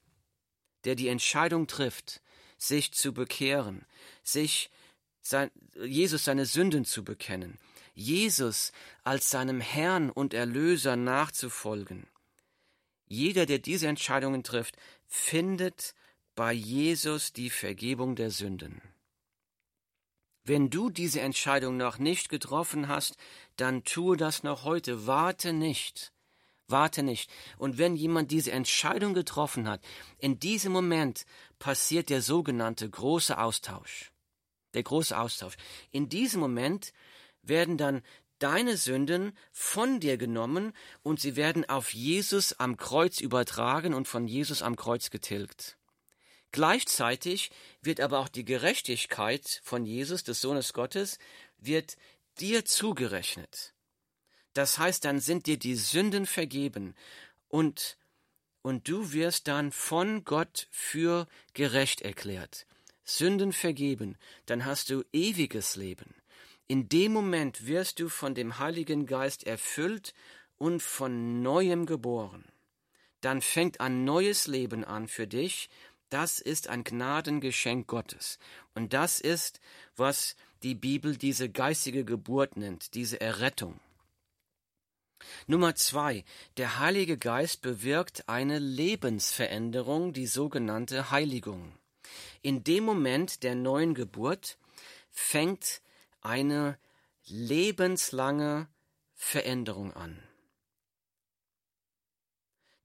der 0.84 0.96
die 0.96 1.10
Entscheidung 1.10 1.67
trifft, 1.67 2.22
sich 2.58 2.93
zu 2.93 3.13
bekehren, 3.13 3.86
sich 4.24 4.70
sein, 5.22 5.51
Jesus 5.84 6.25
seine 6.25 6.46
Sünden 6.46 6.86
zu 6.86 7.03
bekennen, 7.03 7.60
Jesus 7.93 8.72
als 9.03 9.29
seinem 9.29 9.62
Herrn 9.62 10.10
und 10.10 10.34
Erlöser 10.34 10.96
nachzufolgen. 10.96 12.08
Jeder, 13.12 13.46
der 13.46 13.60
diese 13.60 13.89
Entscheidungen 13.89 14.41
trifft, 14.41 14.77
findet 15.06 15.96
bei 16.34 16.53
Jesus 16.53 17.34
die 17.34 17.50
Vergebung 17.50 18.15
der 18.15 18.32
Sünden. 18.32 18.82
Wenn 20.46 20.70
du 20.70 20.89
diese 20.89 21.20
Entscheidung 21.20 21.75
noch 21.75 21.98
nicht 21.98 22.30
getroffen 22.30 22.88
hast, 22.88 23.18
dann 23.58 23.84
tue 23.84 24.15
das 24.15 24.44
noch 24.44 24.63
heute. 24.63 25.08
Warte 25.08 25.51
nicht. 25.51 26.13
Warte 26.68 27.03
nicht. 27.03 27.30
Und 27.58 27.77
wenn 27.77 27.98
jemand 27.98 28.32
diese 28.32 28.53
Entscheidung 28.53 29.13
getroffen 29.13 29.68
hat, 29.68 29.84
in 30.18 30.39
diesem 30.39 30.72
Moment 30.72 31.25
passiert 31.60 32.10
der 32.10 32.22
sogenannte 32.22 32.89
große 32.89 33.38
Austausch. 33.38 34.13
Der 34.74 34.84
große 34.84 35.20
Austausch. 35.20 35.58
In 35.91 36.08
diesem 36.08 36.39
Moment 36.39 36.94
werden 37.41 37.77
dann 37.77 38.03
deine 38.41 38.77
Sünden 38.77 39.38
von 39.51 40.00
dir 40.00 40.17
genommen 40.17 40.74
und 41.03 41.19
sie 41.19 41.36
werden 41.36 41.67
auf 41.69 41.93
Jesus 41.93 42.53
am 42.53 42.77
Kreuz 42.77 43.19
übertragen 43.19 43.93
und 43.93 44.07
von 44.07 44.27
Jesus 44.27 44.62
am 44.62 44.75
Kreuz 44.75 45.10
getilgt. 45.10 45.77
Gleichzeitig 46.51 47.51
wird 47.81 48.01
aber 48.01 48.19
auch 48.19 48.27
die 48.27 48.43
Gerechtigkeit 48.43 49.62
von 49.63 49.86
Jesus, 49.86 50.24
des 50.24 50.41
Sohnes 50.41 50.74
Gottes, 50.74 51.17
wird 51.57 51.95
dir 52.39 52.65
zugerechnet. 52.65 53.74
Das 54.53 54.77
heißt, 54.77 55.05
dann 55.05 55.19
sind 55.19 55.45
dir 55.45 55.57
die 55.57 55.75
Sünden 55.75 56.25
vergeben 56.25 56.95
und, 57.48 57.98
und 58.62 58.89
du 58.89 59.13
wirst 59.13 59.48
dann 59.48 59.71
von 59.71 60.25
Gott 60.25 60.67
für 60.71 61.27
gerecht 61.53 62.01
erklärt. 62.01 62.65
Sünden 63.03 63.53
vergeben, 63.53 64.17
dann 64.45 64.65
hast 64.65 64.89
du 64.89 65.03
ewiges 65.13 65.75
Leben. 65.75 66.21
In 66.72 66.88
dem 66.88 67.12
Moment 67.12 67.68
wirst 67.68 68.00
du 68.00 68.08
von 68.08 68.34
dem 68.34 68.58
Heiligen 68.58 69.06
Geist 69.06 69.46
erfüllt 69.46 70.13
und 70.58 70.82
von 70.82 71.42
neuem 71.42 71.86
geboren. 71.86 72.46
Dann 73.20 73.42
fängt 73.42 73.82
ein 73.82 74.06
neues 74.06 74.48
Leben 74.48 74.86
an 74.86 75.10
für 75.10 75.28
dich. 75.28 75.70
Das 76.08 76.40
ist 76.40 76.70
ein 76.70 76.86
Gnadengeschenk 76.86 77.88
Gottes. 77.88 78.40
Und 78.74 78.94
das 78.94 79.20
ist, 79.20 79.60
was 79.98 80.38
die 80.63 80.74
Bibel 80.74 81.18
diese 81.18 81.50
geistige 81.50 82.06
Geburt 82.06 82.56
nennt, 82.56 82.94
diese 82.94 83.20
Errettung. 83.20 83.78
Nummer 85.48 85.75
zwei. 85.75 86.24
Der 86.56 86.80
Heilige 86.80 87.18
Geist 87.18 87.62
bewirkt 87.62 88.30
eine 88.30 88.60
Lebensveränderung, 88.60 90.13
die 90.13 90.25
sogenannte 90.25 91.12
Heiligung. 91.12 91.74
In 92.42 92.63
dem 92.63 92.86
Moment 92.86 93.44
der 93.44 93.56
neuen 93.56 93.94
Geburt 93.94 94.58
fängt 95.10 95.82
eine 96.22 96.78
lebenslange 97.25 98.68
Veränderung 99.13 99.94
an. 99.94 100.22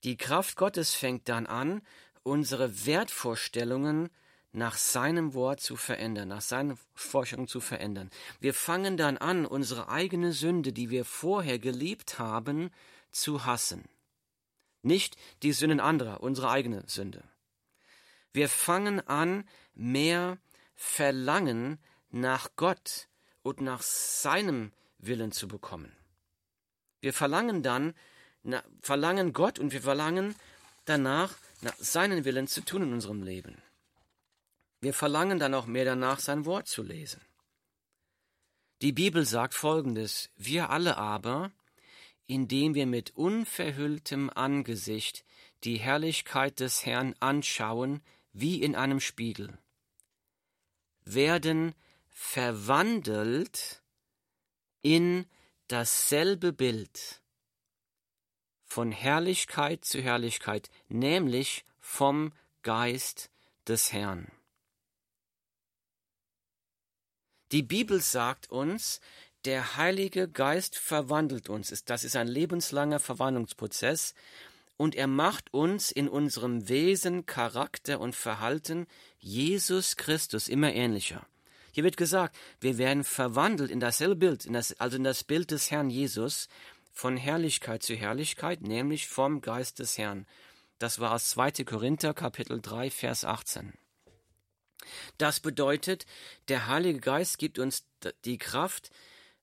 Die 0.05 0.17
Kraft 0.17 0.57
Gottes 0.57 0.95
fängt 0.95 1.29
dann 1.29 1.47
an, 1.47 1.83
unsere 2.23 2.87
Wertvorstellungen 2.87 4.11
nach 4.53 4.77
seinem 4.77 5.35
Wort 5.35 5.61
zu 5.61 5.77
verändern, 5.77 6.29
nach 6.29 6.41
seinen 6.41 6.79
Forschungen 6.95 7.47
zu 7.47 7.61
verändern. 7.61 8.11
Wir 8.41 8.55
fangen 8.55 8.97
dann 8.97 9.19
an, 9.19 9.47
unsere 9.47 9.89
eigene 9.89 10.33
Sünde, 10.33 10.73
die 10.73 10.91
wir 10.91 11.05
vorher 11.05 11.59
geliebt 11.59 12.19
haben, 12.19 12.71
zu 13.11 13.45
hassen. 13.45 13.85
Nicht 14.83 15.17
die 15.43 15.53
Sünden 15.53 15.81
anderer, 15.81 16.23
unsere 16.23 16.51
eigene 16.51 16.85
Sünde. 16.87 17.25
Wir 18.33 18.49
fangen 18.49 19.01
an, 19.07 19.49
mehr 19.75 20.39
Verlangen 20.75 21.79
nach 22.11 22.51
Gott 22.57 23.09
und 23.47 23.61
nach 23.61 23.81
seinem 23.81 24.73
Willen 24.99 25.31
zu 25.31 25.47
bekommen. 25.47 25.93
Wir 27.01 27.13
verlangen 27.13 27.63
dann, 27.63 27.95
na, 28.43 28.63
verlangen 28.81 29.33
Gott 29.33 29.61
und 29.61 29.73
wir 29.73 29.83
verlangen 29.83 30.35
danach, 30.85 31.33
nach 31.61 31.77
seinen 31.79 32.25
Willen 32.25 32.49
zu 32.49 32.63
tun 32.63 32.83
in 32.83 32.93
unserem 32.93 33.23
Leben. 33.23 33.63
Wir 34.81 34.93
verlangen 34.93 35.39
dann 35.39 35.55
auch 35.55 35.67
mehr 35.67 35.85
danach, 35.85 36.19
sein 36.19 36.45
Wort 36.45 36.67
zu 36.67 36.83
lesen. 36.83 37.21
Die 38.83 38.93
Bibel 38.93 39.25
sagt 39.25 39.55
folgendes, 39.55 40.29
wir 40.37 40.71
alle 40.71 40.97
aber, 40.97 41.53
indem 42.27 42.75
wir 42.75 42.87
mit 42.87 43.15
unverhülltem 43.15 44.29
Angesicht 44.29 45.25
die 45.63 45.77
Herrlichkeit 45.77 46.59
des 46.59 46.85
Herrn 46.85 47.15
anschauen, 47.21 48.03
wie 48.33 48.61
in 48.61 48.75
einem 48.75 48.99
Spiegel, 48.99 49.57
werden 51.05 51.77
verwandelt 52.19 53.83
in 54.81 55.27
dasselbe 55.69 56.55
Bild 56.55 57.21
von 58.65 58.91
Herrlichkeit 58.91 59.85
zu 59.85 60.01
Herrlichkeit, 60.01 60.71
nämlich 60.89 61.67
vom 61.79 62.33
Geist 62.63 63.31
des 63.69 63.93
Herrn. 63.93 64.33
Die 67.53 67.63
Bibel 67.63 68.01
sagt 68.01 68.51
uns, 68.51 69.01
der 69.45 69.77
Heilige 69.77 70.27
Geist 70.27 70.79
verwandelt 70.79 71.51
uns. 71.51 71.85
Das 71.85 72.03
ist 72.03 72.17
ein 72.17 72.29
lebenslanger 72.29 72.99
Verwandlungsprozess 72.99 74.15
und 74.79 74.95
er 74.95 75.07
macht 75.07 75.53
uns 75.53 75.91
in 75.91 76.09
unserem 76.09 76.67
Wesen, 76.67 77.27
Charakter 77.27 78.01
und 78.01 78.17
Verhalten 78.17 78.87
Jesus 79.19 79.97
Christus 79.97 80.49
immer 80.49 80.73
ähnlicher. 80.73 81.27
Hier 81.77 81.85
wird 81.85 81.99
gesagt, 81.99 82.35
wir 82.59 82.79
werden 82.79 83.05
verwandelt 83.05 83.71
in 83.71 83.81
dasselbe 83.81 84.17
Bild, 84.17 84.47
in 84.47 84.55
das, 84.55 84.81
also 84.81 84.97
in 84.97 85.05
das 85.05 85.25
Bild 85.25 85.51
des 85.51 85.71
Herrn 85.71 85.91
Jesus, 85.91 86.49
von 86.91 87.19
Herrlichkeit 87.19 87.83
zu 87.83 87.95
Herrlichkeit, 87.95 88.63
nämlich 88.63 89.09
vom 89.09 89.43
Geist 89.43 89.79
des 89.79 89.99
Herrn. 89.99 90.27
Das 90.79 91.01
war 91.01 91.13
aus 91.13 91.29
2. 91.29 91.65
Korinther 91.67 92.15
Kapitel 92.15 92.63
3, 92.63 92.91
Vers 92.91 93.27
18. 93.27 93.75
Das 95.19 95.41
bedeutet, 95.41 96.07
der 96.49 96.67
Heilige 96.67 97.01
Geist 97.01 97.37
gibt 97.37 97.59
uns 97.59 97.85
die 98.25 98.39
Kraft, 98.39 98.89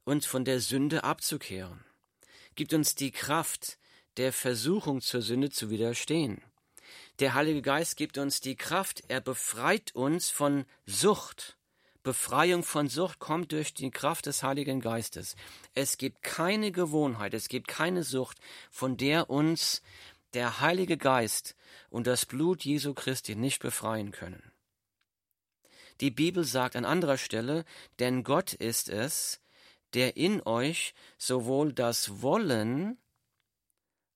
uns 0.04 0.26
von 0.26 0.43
der 0.43 0.60
Sünde 0.60 1.04
abzukehren, 1.04 1.86
gibt 2.56 2.74
uns 2.74 2.96
die 2.96 3.12
Kraft, 3.12 3.78
der 4.17 4.34
Versuchung 4.34 5.02
zur 5.02 5.22
Sünde 5.22 5.52
zu 5.52 5.69
widerstehen. 5.69 6.41
Der 7.19 7.36
Heilige 7.36 7.62
Geist 7.62 7.96
gibt 7.96 8.17
uns 8.17 8.41
die 8.41 8.56
Kraft, 8.56 9.04
er 9.08 9.22
befreit 9.22 9.93
uns 9.93 10.32
von 10.32 10.65
Sucht. 10.88 11.58
Befreiung 12.04 12.63
von 12.63 12.89
Sucht 12.89 13.20
kommt 13.20 13.54
durch 13.54 13.74
die 13.74 13.89
Kraft 13.89 14.26
des 14.26 14.44
Heiligen 14.44 14.82
Geistes. 14.82 15.36
Es 15.74 15.98
gibt 15.98 16.22
keine 16.22 16.72
Gewohnheit, 16.72 17.34
es 17.34 17.48
gibt 17.48 17.68
keine 17.68 18.04
Sucht, 18.04 18.39
von 18.70 18.98
der 18.98 19.30
uns 19.30 19.82
der 20.34 20.60
Heilige 20.60 20.98
Geist 20.98 21.56
und 21.89 22.08
das 22.08 22.26
Blut 22.26 22.66
Jesu 22.66 22.94
Christi 22.94 23.36
nicht 23.36 23.62
befreien 23.62 24.12
können. 24.12 24.52
Die 26.02 26.12
Bibel 26.12 26.44
sagt 26.44 26.76
an 26.76 26.86
anderer 26.86 27.18
Stelle, 27.18 27.66
denn 28.00 28.24
Gott 28.24 28.54
ist 28.54 28.89
es, 28.89 29.39
der 29.94 30.18
in 30.18 30.42
euch 30.42 30.94
sowohl 31.18 31.72
das 31.72 32.22
Wollen 32.22 32.98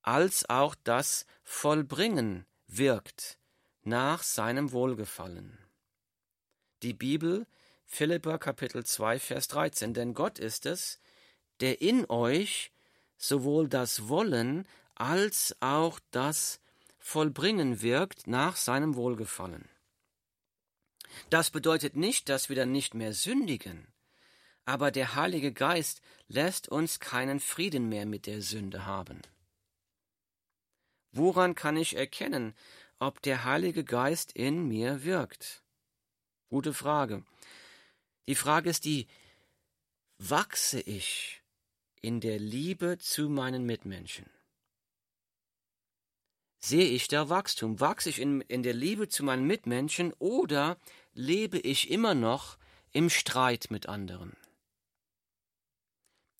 als 0.01 0.49
auch 0.49 0.75
das 0.83 1.25
Vollbringen 1.43 2.45
wirkt 2.67 3.37
nach 3.83 4.23
seinem 4.23 4.71
Wohlgefallen. 4.71 5.57
Die 6.83 6.93
Bibel, 6.93 7.47
Philippa 7.87 8.37
Kapitel 8.37 8.85
2, 8.85 9.17
Vers 9.17 9.47
13, 9.47 9.93
denn 9.93 10.13
Gott 10.13 10.37
ist 10.37 10.65
es, 10.65 10.99
der 11.61 11.81
in 11.81 12.05
euch 12.09 12.71
sowohl 13.17 13.67
das 13.67 14.07
Wollen 14.07 14.67
als 14.93 15.55
auch 15.61 15.99
das 16.11 16.59
Vollbringen 16.99 17.81
wirkt 17.81 18.27
nach 18.27 18.55
seinem 18.55 18.95
Wohlgefallen. 18.95 19.67
Das 21.29 21.49
bedeutet 21.49 21.95
nicht, 21.95 22.29
dass 22.29 22.49
wir 22.49 22.55
dann 22.55 22.71
nicht 22.71 22.93
mehr 22.93 23.13
sündigen, 23.13 23.87
aber 24.65 24.91
der 24.91 25.15
Heilige 25.15 25.53
Geist 25.53 26.01
lässt 26.27 26.67
uns 26.67 26.99
keinen 26.99 27.39
Frieden 27.39 27.89
mehr 27.89 28.05
mit 28.05 28.27
der 28.27 28.41
Sünde 28.41 28.85
haben. 28.85 29.21
Woran 31.13 31.55
kann 31.55 31.77
ich 31.77 31.95
erkennen, 31.95 32.53
ob 32.99 33.21
der 33.21 33.45
Heilige 33.45 33.83
Geist 33.83 34.33
in 34.33 34.67
mir 34.67 35.03
wirkt? 35.05 35.63
Gute 36.49 36.73
Frage. 36.73 37.23
Die 38.27 38.35
Frage 38.35 38.69
ist 38.69 38.85
die, 38.85 39.07
wachse 40.17 40.81
ich 40.81 41.41
in 42.01 42.19
der 42.19 42.39
Liebe 42.39 42.97
zu 42.97 43.29
meinen 43.29 43.65
Mitmenschen? 43.65 44.29
Sehe 46.59 46.89
ich 46.89 47.07
da 47.07 47.29
Wachstum? 47.29 47.79
Wachse 47.79 48.09
ich 48.09 48.19
in, 48.19 48.41
in 48.41 48.63
der 48.63 48.73
Liebe 48.73 49.07
zu 49.07 49.23
meinen 49.23 49.45
Mitmenschen 49.45 50.11
oder 50.13 50.77
lebe 51.13 51.57
ich 51.59 51.89
immer 51.89 52.13
noch 52.13 52.57
im 52.91 53.09
Streit 53.09 53.67
mit 53.69 53.87
anderen? 53.87 54.35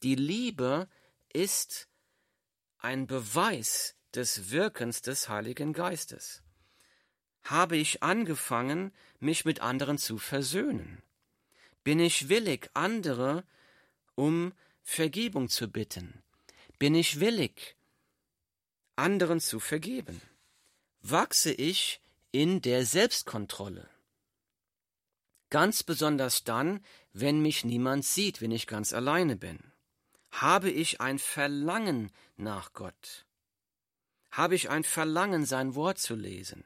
Die 0.04 0.16
Liebe 0.16 0.90
ist 1.32 1.88
ein 2.78 3.08
Beweis 3.08 3.96
des 4.14 4.52
Wirkens 4.52 5.02
des 5.02 5.30
Heiligen 5.30 5.74
Geistes. 5.74 6.44
Habe 7.44 7.78
ich 7.78 8.04
angefangen, 8.04 8.94
mich 9.20 9.46
mit 9.46 9.62
anderen 9.62 9.98
zu 9.98 10.18
versöhnen? 10.18 11.02
Bin 11.88 12.02
ich 12.02 12.28
willig, 12.28 12.70
andere 12.74 13.46
um 14.16 14.52
Vergebung 14.84 15.48
zu 15.48 15.70
bitten? 15.70 16.22
Bin 16.80 16.94
ich 16.96 17.22
willig, 17.22 17.78
anderen 18.98 19.40
zu 19.40 19.62
vergeben? 19.62 20.22
Wachse 21.00 21.54
ich 21.54 22.02
in 22.34 22.62
der 22.62 22.86
Selbstkontrolle? 22.86 23.90
Ganz 25.50 25.84
besonders 25.84 26.44
dann, 26.44 26.84
wenn 27.14 27.42
mich 27.42 27.64
niemand 27.64 28.04
sieht, 28.04 28.42
wenn 28.42 28.52
ich 28.52 28.68
ganz 28.68 28.92
alleine 28.92 29.38
bin. 29.38 29.72
Habe 30.32 30.70
ich 30.70 31.00
ein 31.00 31.20
Verlangen 31.20 32.12
nach 32.36 32.74
Gott? 32.74 33.26
Habe 34.32 34.56
ich 34.56 34.70
ein 34.70 34.84
Verlangen, 34.84 35.46
sein 35.46 35.74
Wort 35.74 36.00
zu 36.00 36.16
lesen? 36.16 36.66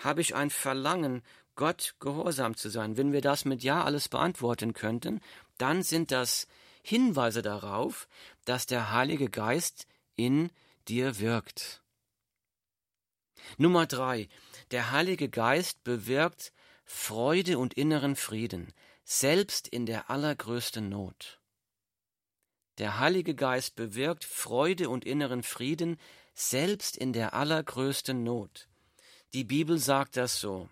Habe 0.00 0.20
ich 0.20 0.34
ein 0.34 0.50
Verlangen, 0.50 1.22
Gott 1.58 1.96
gehorsam 1.98 2.56
zu 2.56 2.70
sein? 2.70 2.96
Wenn 2.96 3.12
wir 3.12 3.20
das 3.20 3.44
mit 3.44 3.64
Ja 3.64 3.82
alles 3.82 4.08
beantworten 4.08 4.74
könnten, 4.74 5.20
dann 5.58 5.82
sind 5.82 6.12
das 6.12 6.46
Hinweise 6.82 7.42
darauf, 7.42 8.08
dass 8.44 8.66
der 8.66 8.92
Heilige 8.92 9.28
Geist 9.28 9.88
in 10.14 10.50
dir 10.86 11.18
wirkt. 11.18 11.82
Nummer 13.56 13.86
drei. 13.86 14.28
Der 14.70 14.92
Heilige 14.92 15.28
Geist 15.28 15.82
bewirkt 15.82 16.52
Freude 16.84 17.58
und 17.58 17.74
inneren 17.74 18.14
Frieden, 18.14 18.72
selbst 19.04 19.66
in 19.66 19.84
der 19.84 20.10
allergrößten 20.10 20.88
Not. 20.88 21.40
Der 22.78 23.00
Heilige 23.00 23.34
Geist 23.34 23.74
bewirkt 23.74 24.24
Freude 24.24 24.88
und 24.90 25.04
inneren 25.04 25.42
Frieden, 25.42 25.98
selbst 26.34 26.96
in 26.96 27.12
der 27.12 27.34
allergrößten 27.34 28.22
Not. 28.22 28.68
Die 29.34 29.44
Bibel 29.44 29.78
sagt 29.78 30.16
das 30.16 30.38
so. 30.40 30.68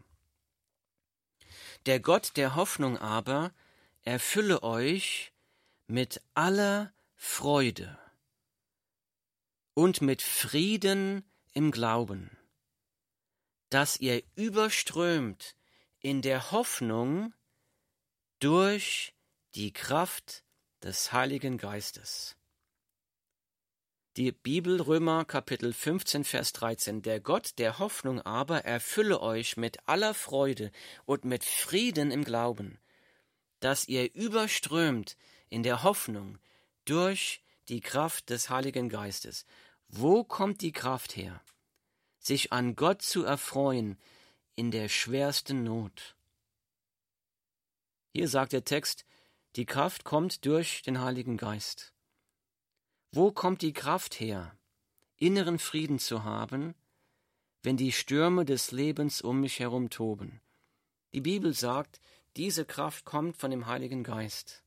Der 1.87 2.01
Gott 2.01 2.33
der 2.37 2.57
Hoffnung 2.57 2.99
aber 2.99 3.55
erfülle 4.03 4.65
euch 4.65 5.33
mit 5.87 6.21
aller 6.35 6.93
Freude 7.15 7.97
und 9.73 10.01
mit 10.01 10.21
Frieden 10.21 11.25
im 11.53 11.71
Glauben, 11.71 12.37
dass 13.69 14.01
ihr 14.01 14.25
überströmt 14.35 15.55
in 16.01 16.23
der 16.23 16.51
Hoffnung 16.51 17.33
durch 18.41 19.15
die 19.55 19.73
Kraft 19.73 20.43
des 20.83 21.13
Heiligen 21.13 21.57
Geistes. 21.57 22.36
Die 24.17 24.33
Bibel 24.33 24.81
Römer 24.81 25.27
Kapitel 25.27 25.75
15 25.75 26.25
Vers 26.25 26.55
13 26.55 27.03
Der 27.03 27.21
Gott 27.21 27.59
der 27.59 27.79
Hoffnung 27.79 28.23
aber 28.23 28.65
erfülle 28.65 29.21
euch 29.21 29.59
mit 29.59 29.87
aller 29.87 30.15
Freude 30.15 30.73
und 31.05 31.27
mit 31.27 31.45
Frieden 31.45 32.11
im 32.11 32.25
Glauben, 32.25 32.79
dass 33.61 33.89
ihr 33.89 34.15
überströmt 34.15 35.19
in 35.51 35.63
der 35.63 35.83
Hoffnung 35.83 36.39
durch 36.87 37.43
die 37.69 37.83
Kraft 37.83 38.31
des 38.31 38.49
Heiligen 38.49 38.89
Geistes. 38.89 39.45
Wo 39.89 40.25
kommt 40.25 40.63
die 40.63 40.73
Kraft 40.73 41.15
her? 41.15 41.43
Sich 42.19 42.55
an 42.55 42.75
Gott 42.75 43.03
zu 43.03 43.23
erfreuen 43.23 43.99
in 44.55 44.71
der 44.71 44.89
schwersten 44.89 45.63
Not. 45.63 46.17
Hier 48.15 48.29
sagt 48.29 48.55
der 48.55 48.65
Text, 48.65 49.05
die 49.57 49.67
Kraft 49.67 50.05
kommt 50.05 50.47
durch 50.47 50.81
den 50.81 51.03
Heiligen 51.03 51.37
Geist. 51.37 51.93
Wo 53.17 53.33
kommt 53.33 53.63
die 53.63 53.73
Kraft 53.73 54.21
her, 54.21 54.55
inneren 55.17 55.59
Frieden 55.59 55.99
zu 55.99 56.25
haben, 56.25 56.75
wenn 57.63 57.79
die 57.79 57.91
Stürme 57.91 58.45
des 58.45 58.73
Lebens 58.73 59.23
um 59.23 59.41
mich 59.41 59.59
herum 59.59 59.89
toben? 59.89 60.43
Die 61.15 61.23
Bibel 61.23 61.55
sagt, 61.55 61.99
diese 62.37 62.67
Kraft 62.67 63.07
kommt 63.07 63.39
von 63.39 63.51
dem 63.51 63.69
Heiligen 63.69 64.05
Geist. 64.05 64.65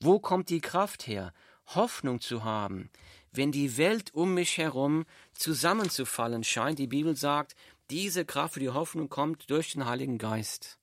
Wo 0.00 0.18
kommt 0.18 0.48
die 0.48 0.62
Kraft 0.62 1.06
her, 1.06 1.34
Hoffnung 1.66 2.22
zu 2.22 2.42
haben, 2.42 2.88
wenn 3.32 3.52
die 3.52 3.76
Welt 3.76 4.14
um 4.14 4.32
mich 4.32 4.56
herum 4.56 5.04
zusammenzufallen 5.34 6.44
scheint? 6.44 6.78
Die 6.78 6.86
Bibel 6.86 7.16
sagt, 7.16 7.54
diese 7.90 8.24
Kraft 8.24 8.54
für 8.54 8.60
die 8.60 8.70
Hoffnung 8.70 9.10
kommt 9.10 9.50
durch 9.50 9.74
den 9.74 9.84
Heiligen 9.84 10.16
Geist. 10.16 10.78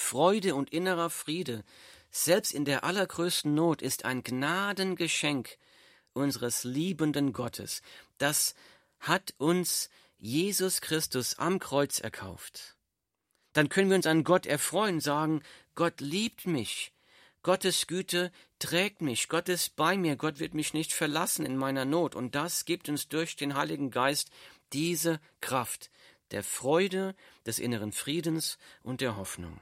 Freude 0.00 0.54
und 0.54 0.70
innerer 0.72 1.10
Friede, 1.10 1.62
selbst 2.10 2.52
in 2.52 2.64
der 2.64 2.84
allergrößten 2.84 3.54
Not, 3.54 3.82
ist 3.82 4.04
ein 4.04 4.22
Gnadengeschenk 4.22 5.58
unseres 6.12 6.64
liebenden 6.64 7.32
Gottes. 7.32 7.82
Das 8.18 8.54
hat 8.98 9.34
uns 9.38 9.90
Jesus 10.18 10.80
Christus 10.80 11.38
am 11.38 11.58
Kreuz 11.58 12.00
erkauft. 12.00 12.76
Dann 13.52 13.68
können 13.68 13.90
wir 13.90 13.96
uns 13.96 14.06
an 14.06 14.24
Gott 14.24 14.46
erfreuen, 14.46 15.00
sagen, 15.00 15.42
Gott 15.74 16.00
liebt 16.00 16.46
mich, 16.46 16.92
Gottes 17.42 17.86
Güte 17.86 18.30
trägt 18.58 19.00
mich, 19.00 19.28
Gott 19.28 19.48
ist 19.48 19.76
bei 19.76 19.96
mir, 19.96 20.16
Gott 20.16 20.38
wird 20.38 20.52
mich 20.52 20.74
nicht 20.74 20.92
verlassen 20.92 21.46
in 21.46 21.56
meiner 21.56 21.84
Not, 21.84 22.14
und 22.14 22.34
das 22.34 22.66
gibt 22.66 22.88
uns 22.88 23.08
durch 23.08 23.36
den 23.36 23.54
Heiligen 23.54 23.90
Geist 23.90 24.30
diese 24.72 25.20
Kraft 25.40 25.90
der 26.30 26.44
Freude, 26.44 27.14
des 27.46 27.58
inneren 27.58 27.92
Friedens 27.92 28.58
und 28.82 29.00
der 29.00 29.16
Hoffnung. 29.16 29.58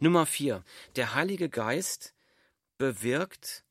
Nummer 0.00 0.26
vier. 0.26 0.64
Der 0.96 1.14
Heilige 1.14 1.48
Geist 1.48 2.14
bewirkt 2.78 3.64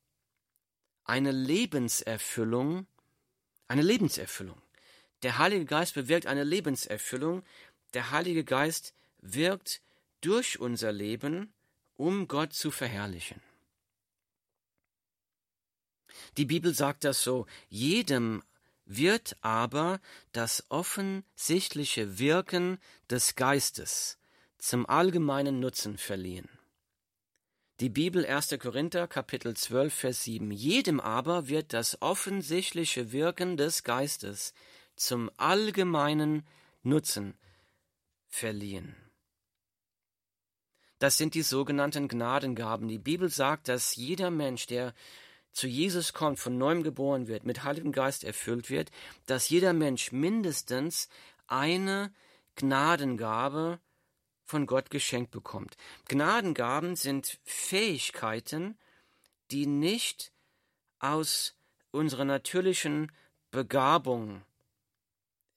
eine 1.04 1.32
Lebenserfüllung, 1.32 2.86
eine 3.66 3.82
Lebenserfüllung. 3.82 4.60
Der 5.22 5.38
Heilige 5.38 5.64
Geist 5.64 5.94
bewirkt 5.94 6.26
eine 6.26 6.44
Lebenserfüllung. 6.44 7.42
Der 7.94 8.10
Heilige 8.10 8.44
Geist 8.44 8.94
wirkt 9.20 9.80
durch 10.20 10.60
unser 10.60 10.92
Leben, 10.92 11.52
um 11.96 12.28
Gott 12.28 12.52
zu 12.52 12.70
verherrlichen. 12.70 13.40
Die 16.36 16.44
Bibel 16.44 16.74
sagt 16.74 17.04
das 17.04 17.22
so, 17.22 17.46
jedem 17.68 18.42
wird 18.84 19.36
aber 19.42 20.00
das 20.32 20.64
offensichtliche 20.68 22.18
Wirken 22.18 22.78
des 23.10 23.34
Geistes 23.34 24.17
zum 24.58 24.86
allgemeinen 24.86 25.60
Nutzen 25.60 25.96
verliehen. 25.98 26.48
Die 27.80 27.90
Bibel 27.90 28.26
1. 28.26 28.58
Korinther 28.58 29.06
Kapitel 29.06 29.56
12 29.56 29.94
Vers 29.94 30.24
7 30.24 30.50
Jedem 30.50 30.98
aber 30.98 31.46
wird 31.46 31.72
das 31.72 32.02
offensichtliche 32.02 33.12
Wirken 33.12 33.56
des 33.56 33.84
Geistes 33.84 34.52
zum 34.96 35.30
allgemeinen 35.36 36.44
Nutzen 36.82 37.38
verliehen. 38.26 38.96
Das 40.98 41.16
sind 41.16 41.34
die 41.34 41.42
sogenannten 41.42 42.08
Gnadengaben. 42.08 42.88
Die 42.88 42.98
Bibel 42.98 43.28
sagt, 43.28 43.68
dass 43.68 43.94
jeder 43.94 44.30
Mensch, 44.32 44.66
der 44.66 44.92
zu 45.52 45.68
Jesus 45.68 46.12
kommt, 46.12 46.40
von 46.40 46.58
neuem 46.58 46.82
geboren 46.82 47.28
wird, 47.28 47.44
mit 47.44 47.62
Heiligem 47.62 47.92
Geist 47.92 48.24
erfüllt 48.24 48.70
wird, 48.70 48.90
dass 49.26 49.48
jeder 49.48 49.72
Mensch 49.72 50.10
mindestens 50.10 51.08
eine 51.46 52.12
Gnadengabe 52.56 53.78
von 54.48 54.66
Gott 54.66 54.90
geschenkt 54.90 55.30
bekommt. 55.30 55.76
Gnadengaben 56.08 56.96
sind 56.96 57.38
Fähigkeiten, 57.44 58.78
die 59.50 59.66
nicht 59.66 60.32
aus 61.00 61.54
unserer 61.90 62.24
natürlichen 62.24 63.12
Begabung 63.50 64.42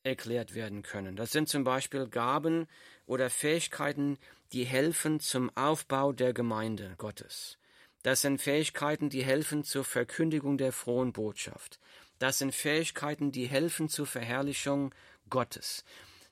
erklärt 0.04 0.56
werden 0.56 0.84
können. 0.84 1.16
Das 1.16 1.32
sind 1.32 1.48
zum 1.48 1.64
Beispiel 1.64 2.08
Gaben 2.08 2.68
oder 3.06 3.30
Fähigkeiten, 3.30 4.18
die 4.52 4.66
helfen 4.66 5.22
zum 5.22 5.56
Aufbau 5.56 6.12
der 6.12 6.34
Gemeinde 6.34 6.96
Gottes. 6.98 7.58
Das 8.04 8.22
sind 8.22 8.42
Fähigkeiten, 8.42 9.10
die 9.10 9.24
helfen 9.24 9.64
zur 9.64 9.86
Verkündigung 9.86 10.58
der 10.58 10.74
frohen 10.74 11.14
Botschaft. 11.14 11.80
Das 12.20 12.40
sind 12.40 12.54
Fähigkeiten, 12.54 13.32
die 13.32 13.46
helfen 13.46 13.88
zur 13.88 14.08
Verherrlichung 14.08 14.94
Gottes. 15.30 15.86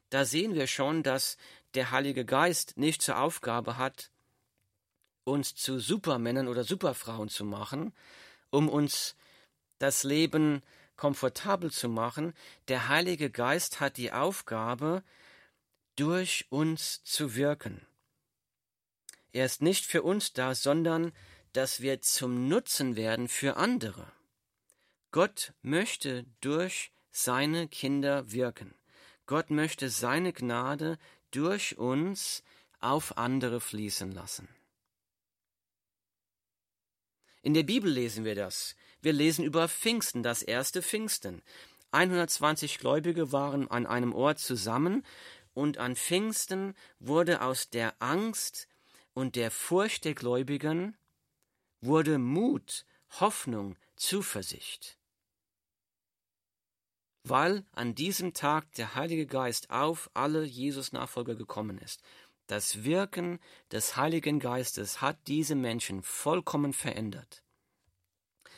Da 0.09 0.25
sehen 0.25 0.55
wir 0.55 0.65
schon, 0.65 1.03
dass 1.03 1.37
der 1.73 1.91
Heilige 1.91 2.25
Geist 2.25 2.77
nicht 2.77 3.01
zur 3.01 3.19
Aufgabe 3.19 3.77
hat, 3.77 4.11
uns 5.23 5.55
zu 5.55 5.79
Supermännern 5.79 6.47
oder 6.47 6.63
Superfrauen 6.63 7.29
zu 7.29 7.45
machen, 7.45 7.93
um 8.49 8.69
uns 8.69 9.15
das 9.77 10.03
Leben 10.03 10.63
komfortabel 10.95 11.71
zu 11.71 11.87
machen. 11.87 12.33
Der 12.67 12.87
Heilige 12.87 13.29
Geist 13.29 13.79
hat 13.79 13.97
die 13.97 14.11
Aufgabe, 14.11 15.03
durch 15.95 16.45
uns 16.49 17.03
zu 17.03 17.35
wirken. 17.35 17.85
Er 19.33 19.45
ist 19.45 19.61
nicht 19.61 19.85
für 19.85 20.01
uns 20.01 20.31
da, 20.31 20.55
sondern 20.55 21.11
dass 21.51 21.81
wir 21.81 22.01
zum 22.01 22.47
Nutzen 22.47 22.95
werden 22.95 23.27
für 23.27 23.57
andere. 23.57 24.09
Gott 25.11 25.53
möchte 25.61 26.25
durch 26.39 26.91
seine 27.11 27.67
Kinder 27.67 28.31
wirken. 28.31 28.75
Gott 29.25 29.49
möchte 29.49 29.89
seine 29.89 30.31
Gnade 30.31 30.97
durch 31.31 31.77
uns 31.77 32.43
auf 32.79 33.17
andere 33.17 33.59
fließen 33.61 34.11
lassen. 34.11 34.47
In 37.41 37.53
der 37.53 37.63
Bibel 37.63 37.89
lesen 37.89 38.25
wir 38.25 38.35
das. 38.35 38.75
Wir 39.01 39.13
lesen 39.13 39.45
über 39.45 39.69
Pfingsten, 39.69 40.23
das 40.23 40.41
erste 40.41 40.81
Pfingsten. 40.81 41.41
120 41.91 42.79
Gläubige 42.79 43.31
waren 43.31 43.69
an 43.71 43.85
einem 43.87 44.13
Ort 44.13 44.39
zusammen 44.39 45.05
und 45.53 45.77
an 45.77 45.95
Pfingsten 45.95 46.75
wurde 46.99 47.41
aus 47.41 47.69
der 47.69 48.01
Angst 48.01 48.67
und 49.13 49.35
der 49.35 49.51
Furcht 49.51 50.05
der 50.05 50.13
Gläubigen 50.13 50.97
wurde 51.81 52.19
Mut, 52.19 52.85
Hoffnung, 53.19 53.77
Zuversicht. 53.95 54.98
Weil 57.29 57.63
an 57.73 57.95
diesem 57.95 58.33
Tag 58.33 58.73
der 58.73 58.95
Heilige 58.95 59.27
Geist 59.27 59.69
auf 59.69 60.09
alle 60.13 60.43
Jesus-Nachfolger 60.43 61.35
gekommen 61.35 61.77
ist. 61.77 62.01
Das 62.47 62.83
Wirken 62.83 63.39
des 63.71 63.95
Heiligen 63.95 64.39
Geistes 64.39 65.01
hat 65.01 65.17
diese 65.27 65.53
Menschen 65.53 66.01
vollkommen 66.01 66.73
verändert. 66.73 67.43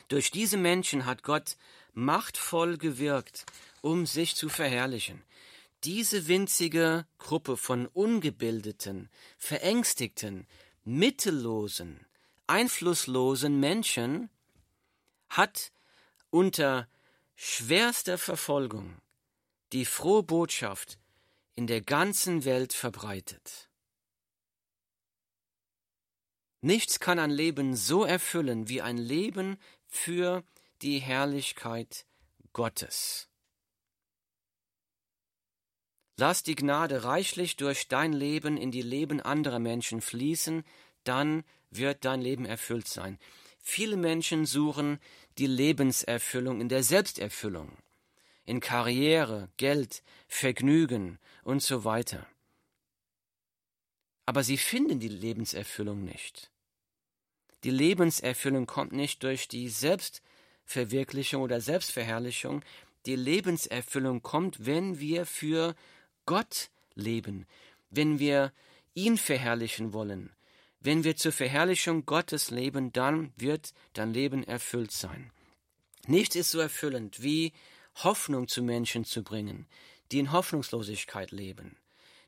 Durch 0.08 0.30
diese 0.30 0.56
Menschen 0.56 1.04
hat 1.04 1.22
Gott 1.22 1.56
machtvoll 1.92 2.78
gewirkt, 2.78 3.44
um 3.82 4.06
sich 4.06 4.34
zu 4.34 4.48
verherrlichen. 4.48 5.22
Diese 5.84 6.26
winzige 6.28 7.06
Gruppe 7.18 7.56
von 7.56 7.86
ungebildeten, 7.86 9.10
verängstigten, 9.36 10.46
mittellosen, 10.84 12.06
einflusslosen 12.46 13.60
Menschen 13.60 14.30
hat 15.28 15.72
unter 16.30 16.88
schwerster 17.44 18.18
Verfolgung 18.18 18.96
die 19.72 19.84
frohe 19.84 20.22
Botschaft 20.22 20.96
in 21.56 21.66
der 21.66 21.80
ganzen 21.80 22.44
Welt 22.44 22.72
verbreitet. 22.72 23.68
Nichts 26.60 27.00
kann 27.00 27.18
ein 27.18 27.32
Leben 27.32 27.74
so 27.74 28.04
erfüllen 28.04 28.68
wie 28.68 28.80
ein 28.80 28.96
Leben 28.96 29.58
für 29.88 30.44
die 30.82 31.00
Herrlichkeit 31.00 32.06
Gottes. 32.52 33.28
Lass 36.16 36.44
die 36.44 36.54
Gnade 36.54 37.02
reichlich 37.02 37.56
durch 37.56 37.88
dein 37.88 38.12
Leben 38.12 38.56
in 38.56 38.70
die 38.70 38.82
Leben 38.82 39.20
anderer 39.20 39.58
Menschen 39.58 40.00
fließen, 40.00 40.62
dann 41.02 41.42
wird 41.70 42.04
dein 42.04 42.20
Leben 42.20 42.44
erfüllt 42.44 42.86
sein. 42.86 43.18
Viele 43.64 43.96
Menschen 43.96 44.44
suchen 44.44 45.00
die 45.38 45.46
Lebenserfüllung 45.46 46.60
in 46.60 46.68
der 46.68 46.82
Selbsterfüllung, 46.82 47.76
in 48.44 48.60
Karriere, 48.60 49.48
Geld, 49.56 50.02
Vergnügen 50.28 51.18
und 51.44 51.62
so 51.62 51.84
weiter. 51.84 52.26
Aber 54.26 54.42
sie 54.42 54.56
finden 54.56 55.00
die 55.00 55.08
Lebenserfüllung 55.08 56.04
nicht. 56.04 56.50
Die 57.64 57.70
Lebenserfüllung 57.70 58.66
kommt 58.66 58.92
nicht 58.92 59.22
durch 59.22 59.48
die 59.48 59.68
Selbstverwirklichung 59.68 61.42
oder 61.42 61.60
Selbstverherrlichung. 61.60 62.64
Die 63.06 63.16
Lebenserfüllung 63.16 64.22
kommt, 64.22 64.66
wenn 64.66 64.98
wir 64.98 65.26
für 65.26 65.74
Gott 66.26 66.70
leben, 66.94 67.46
wenn 67.90 68.18
wir 68.18 68.52
ihn 68.94 69.16
verherrlichen 69.16 69.92
wollen, 69.92 70.30
wenn 70.82 71.04
wir 71.04 71.16
zur 71.16 71.32
Verherrlichung 71.32 72.06
Gottes 72.06 72.50
leben, 72.50 72.92
dann 72.92 73.32
wird 73.36 73.72
dein 73.92 74.12
Leben 74.12 74.44
erfüllt 74.44 74.92
sein. 74.92 75.30
Nichts 76.06 76.34
ist 76.34 76.50
so 76.50 76.58
erfüllend 76.58 77.22
wie 77.22 77.52
Hoffnung 77.96 78.48
zu 78.48 78.62
Menschen 78.62 79.04
zu 79.04 79.22
bringen, 79.22 79.66
die 80.10 80.18
in 80.18 80.32
Hoffnungslosigkeit 80.32 81.30
leben. 81.30 81.76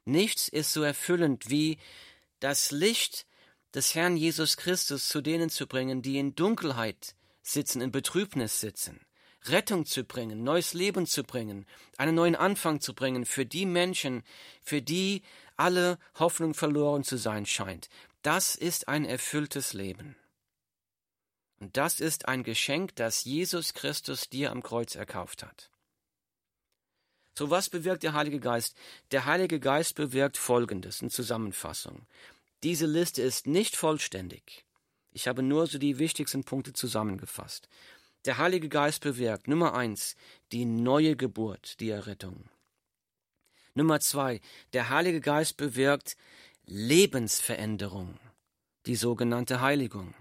Nichts 0.05 0.49
ist 0.49 0.73
so 0.73 0.83
erfüllend 0.83 1.51
wie 1.51 1.79
das 2.41 2.71
Licht 2.71 3.27
des 3.75 3.95
Herrn 3.95 4.17
Jesus 4.17 4.57
Christus 4.57 5.09
zu 5.09 5.21
denen 5.21 5.51
zu 5.51 5.67
bringen, 5.67 6.03
die 6.03 6.19
in 6.19 6.35
Dunkelheit 6.35 7.17
sitzen, 7.43 7.81
in 7.81 7.91
Betrübnis 7.91 8.61
sitzen. 8.61 9.01
Rettung 9.47 9.85
zu 9.85 10.05
bringen, 10.05 10.43
neues 10.43 10.73
Leben 10.73 11.07
zu 11.07 11.23
bringen, 11.23 11.67
einen 11.99 12.15
neuen 12.15 12.37
Anfang 12.37 12.81
zu 12.81 12.95
bringen 12.95 13.27
für 13.27 13.45
die 13.45 13.67
Menschen, 13.67 14.23
für 14.63 14.81
die 14.81 15.23
alle 15.57 15.99
Hoffnung 16.19 16.55
verloren 16.55 17.05
zu 17.05 17.19
sein 17.19 17.45
scheint. 17.45 17.89
Das 18.25 18.55
ist 18.55 18.89
ein 18.89 19.05
erfülltes 19.05 19.75
Leben. 19.75 20.17
Und 21.61 21.77
das 21.77 22.01
ist 22.01 22.27
ein 22.27 22.43
Geschenk, 22.43 22.97
das 22.97 23.25
Jesus 23.25 23.75
Christus 23.75 24.31
dir 24.31 24.51
am 24.51 24.63
Kreuz 24.63 24.95
erkauft 24.95 25.43
hat. 25.43 25.71
So 27.39 27.51
was 27.51 27.69
bewirkt 27.69 28.03
der 28.03 28.15
Heilige 28.15 28.41
Geist? 28.41 28.77
Der 29.11 29.27
Heilige 29.27 29.61
Geist 29.61 29.95
bewirkt 29.95 30.39
Folgendes 30.39 31.03
in 31.03 31.11
Zusammenfassung. 31.11 32.07
Diese 32.63 32.87
Liste 32.87 33.21
ist 33.21 33.47
nicht 33.47 33.77
vollständig. 33.77 34.65
Ich 35.11 35.29
habe 35.29 35.43
nur 35.43 35.67
so 35.67 35.77
die 35.77 35.99
wichtigsten 35.99 36.45
Punkte 36.45 36.73
zusammengefasst. 36.73 37.69
Der 38.25 38.39
Heilige 38.39 38.71
Geist 38.71 39.03
bewirkt 39.03 39.49
Nummer 39.49 39.75
eins 39.75 40.17
die 40.51 40.65
neue 40.65 41.15
Geburt, 41.15 41.79
die 41.79 41.91
Errettung. 41.91 42.49
Nummer 43.75 44.01
zwei, 44.01 44.41
der 44.73 44.89
Heilige 44.89 45.21
Geist 45.21 45.59
bewirkt 45.59 46.17
Lebensveränderung, 46.67 48.19
die 48.87 48.97
sogenannte 48.97 49.61
Heiligung. 49.61 50.15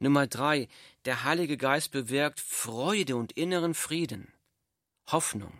Nummer 0.00 0.26
drei, 0.26 0.68
der 1.04 1.22
Heilige 1.22 1.56
Geist 1.56 1.92
bewirkt 1.92 2.40
Freude 2.40 3.16
und 3.16 3.32
inneren 3.32 3.74
Frieden, 3.74 4.32
Hoffnung. 5.06 5.52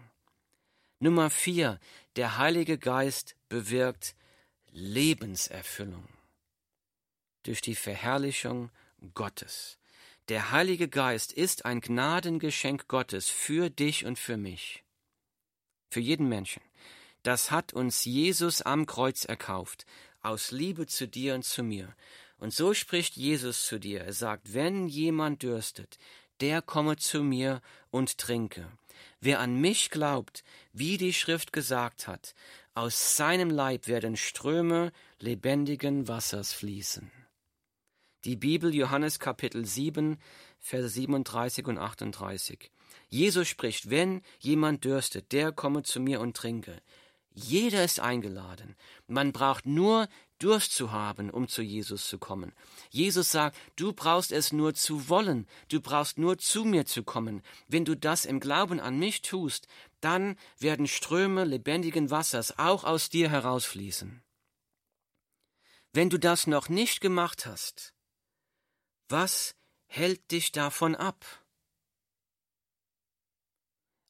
Nummer 0.98 1.30
vier, 1.30 1.78
der 2.16 2.36
Heilige 2.36 2.78
Geist 2.78 3.36
bewirkt 3.48 4.16
Lebenserfüllung 4.70 6.08
durch 7.44 7.60
die 7.60 7.76
Verherrlichung 7.76 8.70
Gottes. 9.14 9.78
Der 10.28 10.50
Heilige 10.50 10.88
Geist 10.88 11.32
ist 11.32 11.64
ein 11.64 11.80
Gnadengeschenk 11.80 12.88
Gottes 12.88 13.28
für 13.28 13.70
dich 13.70 14.04
und 14.04 14.18
für 14.18 14.36
mich, 14.36 14.82
für 15.90 16.00
jeden 16.00 16.28
Menschen. 16.28 16.62
Das 17.22 17.50
hat 17.50 17.72
uns 17.72 18.04
Jesus 18.04 18.62
am 18.62 18.86
Kreuz 18.86 19.24
erkauft 19.24 19.86
aus 20.28 20.50
Liebe 20.50 20.86
zu 20.86 21.08
dir 21.08 21.34
und 21.34 21.44
zu 21.44 21.62
mir. 21.62 21.94
Und 22.38 22.52
so 22.52 22.74
spricht 22.74 23.16
Jesus 23.16 23.66
zu 23.66 23.78
dir. 23.78 24.02
Er 24.02 24.12
sagt, 24.12 24.54
wenn 24.54 24.86
jemand 24.86 25.42
dürstet, 25.42 25.98
der 26.40 26.62
komme 26.62 26.96
zu 26.96 27.22
mir 27.22 27.60
und 27.90 28.18
trinke. 28.18 28.70
Wer 29.20 29.40
an 29.40 29.60
mich 29.60 29.90
glaubt, 29.90 30.44
wie 30.72 30.98
die 30.98 31.12
Schrift 31.12 31.52
gesagt 31.52 32.06
hat, 32.06 32.34
aus 32.74 33.16
seinem 33.16 33.50
Leib 33.50 33.88
werden 33.88 34.16
Ströme 34.16 34.92
lebendigen 35.18 36.06
Wassers 36.06 36.52
fließen. 36.52 37.10
Die 38.24 38.36
Bibel 38.36 38.74
Johannes 38.74 39.18
Kapitel 39.18 39.64
7, 39.64 40.18
Verse 40.60 40.88
37 40.88 41.66
und 41.66 41.78
38. 41.78 42.70
Jesus 43.08 43.48
spricht, 43.48 43.90
wenn 43.90 44.22
jemand 44.38 44.84
dürstet, 44.84 45.32
der 45.32 45.50
komme 45.52 45.82
zu 45.82 45.98
mir 45.98 46.20
und 46.20 46.36
trinke. 46.36 46.80
Jeder 47.38 47.84
ist 47.84 48.00
eingeladen. 48.00 48.74
Man 49.06 49.32
braucht 49.32 49.64
nur 49.64 50.08
Durst 50.38 50.72
zu 50.72 50.92
haben, 50.92 51.30
um 51.30 51.48
zu 51.48 51.62
Jesus 51.62 52.08
zu 52.08 52.18
kommen. 52.18 52.52
Jesus 52.90 53.30
sagt, 53.30 53.56
du 53.76 53.92
brauchst 53.92 54.32
es 54.32 54.52
nur 54.52 54.74
zu 54.74 55.08
wollen, 55.08 55.46
du 55.68 55.80
brauchst 55.80 56.18
nur 56.18 56.38
zu 56.38 56.64
mir 56.64 56.84
zu 56.84 57.02
kommen. 57.02 57.42
Wenn 57.68 57.84
du 57.84 57.96
das 57.96 58.24
im 58.24 58.40
Glauben 58.40 58.80
an 58.80 58.98
mich 58.98 59.22
tust, 59.22 59.68
dann 60.00 60.36
werden 60.58 60.86
Ströme 60.86 61.44
lebendigen 61.44 62.10
Wassers 62.10 62.58
auch 62.58 62.84
aus 62.84 63.08
dir 63.08 63.30
herausfließen. 63.30 64.22
Wenn 65.92 66.10
du 66.10 66.18
das 66.18 66.46
noch 66.46 66.68
nicht 66.68 67.00
gemacht 67.00 67.46
hast, 67.46 67.94
was 69.08 69.54
hält 69.86 70.30
dich 70.30 70.52
davon 70.52 70.94
ab? 70.94 71.24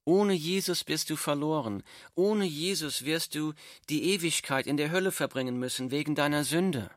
Ohne 0.08 0.32
Jesus 0.32 0.84
bist 0.84 1.10
du 1.10 1.16
verloren. 1.16 1.82
Ohne 2.14 2.46
Jesus 2.46 3.04
wirst 3.04 3.34
du 3.34 3.52
die 3.90 4.04
Ewigkeit 4.14 4.66
in 4.66 4.78
der 4.78 4.90
Hölle 4.90 5.12
verbringen 5.12 5.58
müssen 5.58 5.90
wegen 5.90 6.14
deiner 6.14 6.44
Sünde. 6.44 6.90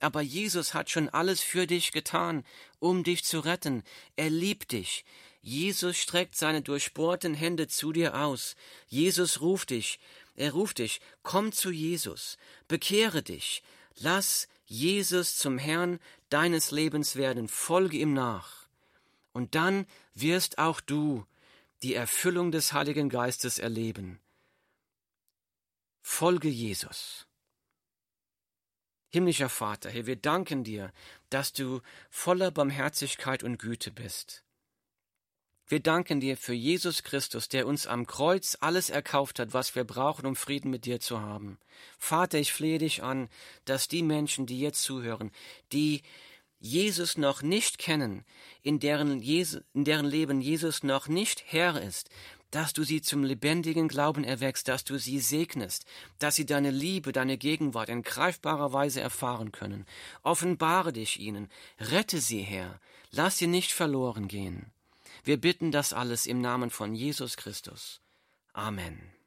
Aber 0.00 0.22
Jesus 0.22 0.74
hat 0.74 0.90
schon 0.90 1.08
alles 1.08 1.40
für 1.40 1.68
dich 1.68 1.92
getan, 1.92 2.44
um 2.80 3.04
dich 3.04 3.22
zu 3.22 3.38
retten. 3.38 3.84
Er 4.16 4.30
liebt 4.30 4.72
dich. 4.72 5.04
Jesus 5.40 5.98
streckt 5.98 6.34
seine 6.34 6.60
durchbohrten 6.60 7.32
Hände 7.32 7.68
zu 7.68 7.92
dir 7.92 8.16
aus. 8.16 8.56
Jesus 8.88 9.40
ruft 9.40 9.70
dich. 9.70 10.00
Er 10.34 10.50
ruft 10.50 10.78
dich. 10.78 11.00
Komm 11.22 11.52
zu 11.52 11.70
Jesus. 11.70 12.38
Bekehre 12.66 13.22
dich. 13.22 13.62
Lass 13.94 14.48
Jesus 14.66 15.36
zum 15.36 15.58
Herrn 15.58 16.00
deines 16.28 16.72
Lebens 16.72 17.14
werden. 17.14 17.46
Folge 17.46 17.98
ihm 17.98 18.14
nach. 18.14 18.66
Und 19.32 19.54
dann 19.54 19.86
wirst 20.14 20.58
auch 20.58 20.80
du 20.80 21.24
die 21.82 21.94
Erfüllung 21.94 22.50
des 22.50 22.72
Heiligen 22.72 23.08
Geistes 23.08 23.58
erleben. 23.58 24.20
Folge 26.02 26.48
Jesus. 26.48 27.26
Himmlischer 29.10 29.48
Vater, 29.48 29.90
Herr, 29.90 30.06
wir 30.06 30.16
danken 30.16 30.64
dir, 30.64 30.92
dass 31.30 31.52
du 31.52 31.80
voller 32.10 32.50
Barmherzigkeit 32.50 33.42
und 33.42 33.58
Güte 33.58 33.90
bist. 33.90 34.44
Wir 35.66 35.80
danken 35.80 36.20
dir 36.20 36.38
für 36.38 36.54
Jesus 36.54 37.02
Christus, 37.02 37.48
der 37.48 37.66
uns 37.66 37.86
am 37.86 38.06
Kreuz 38.06 38.56
alles 38.60 38.88
erkauft 38.88 39.38
hat, 39.38 39.52
was 39.52 39.74
wir 39.74 39.84
brauchen, 39.84 40.24
um 40.24 40.34
Frieden 40.34 40.70
mit 40.70 40.86
dir 40.86 40.98
zu 40.98 41.20
haben. 41.20 41.58
Vater, 41.98 42.38
ich 42.38 42.54
flehe 42.54 42.78
dich 42.78 43.02
an, 43.02 43.28
dass 43.66 43.86
die 43.86 44.02
Menschen, 44.02 44.46
die 44.46 44.60
jetzt 44.60 44.82
zuhören, 44.82 45.30
die 45.72 46.02
Jesus 46.60 47.16
noch 47.16 47.42
nicht 47.42 47.78
kennen, 47.78 48.24
in 48.62 48.80
deren, 48.80 49.20
Jesu, 49.20 49.60
in 49.74 49.84
deren 49.84 50.06
Leben 50.06 50.40
Jesus 50.40 50.82
noch 50.82 51.08
nicht 51.08 51.44
Herr 51.46 51.80
ist, 51.80 52.10
dass 52.50 52.72
du 52.72 52.82
sie 52.82 53.02
zum 53.02 53.24
lebendigen 53.24 53.88
Glauben 53.88 54.24
erweckst, 54.24 54.68
dass 54.68 54.84
du 54.84 54.98
sie 54.98 55.20
segnest, 55.20 55.84
dass 56.18 56.34
sie 56.34 56.46
deine 56.46 56.70
Liebe, 56.70 57.12
deine 57.12 57.36
Gegenwart 57.36 57.88
in 57.90 58.02
greifbarer 58.02 58.72
Weise 58.72 59.00
erfahren 59.00 59.52
können. 59.52 59.84
Offenbare 60.22 60.92
dich 60.92 61.20
ihnen, 61.20 61.48
rette 61.78 62.20
sie, 62.20 62.40
Herr, 62.40 62.80
lass 63.10 63.38
sie 63.38 63.46
nicht 63.46 63.72
verloren 63.72 64.28
gehen. 64.28 64.72
Wir 65.24 65.36
bitten 65.36 65.72
das 65.72 65.92
alles 65.92 66.26
im 66.26 66.40
Namen 66.40 66.70
von 66.70 66.94
Jesus 66.94 67.36
Christus. 67.36 68.00
Amen. 68.54 69.17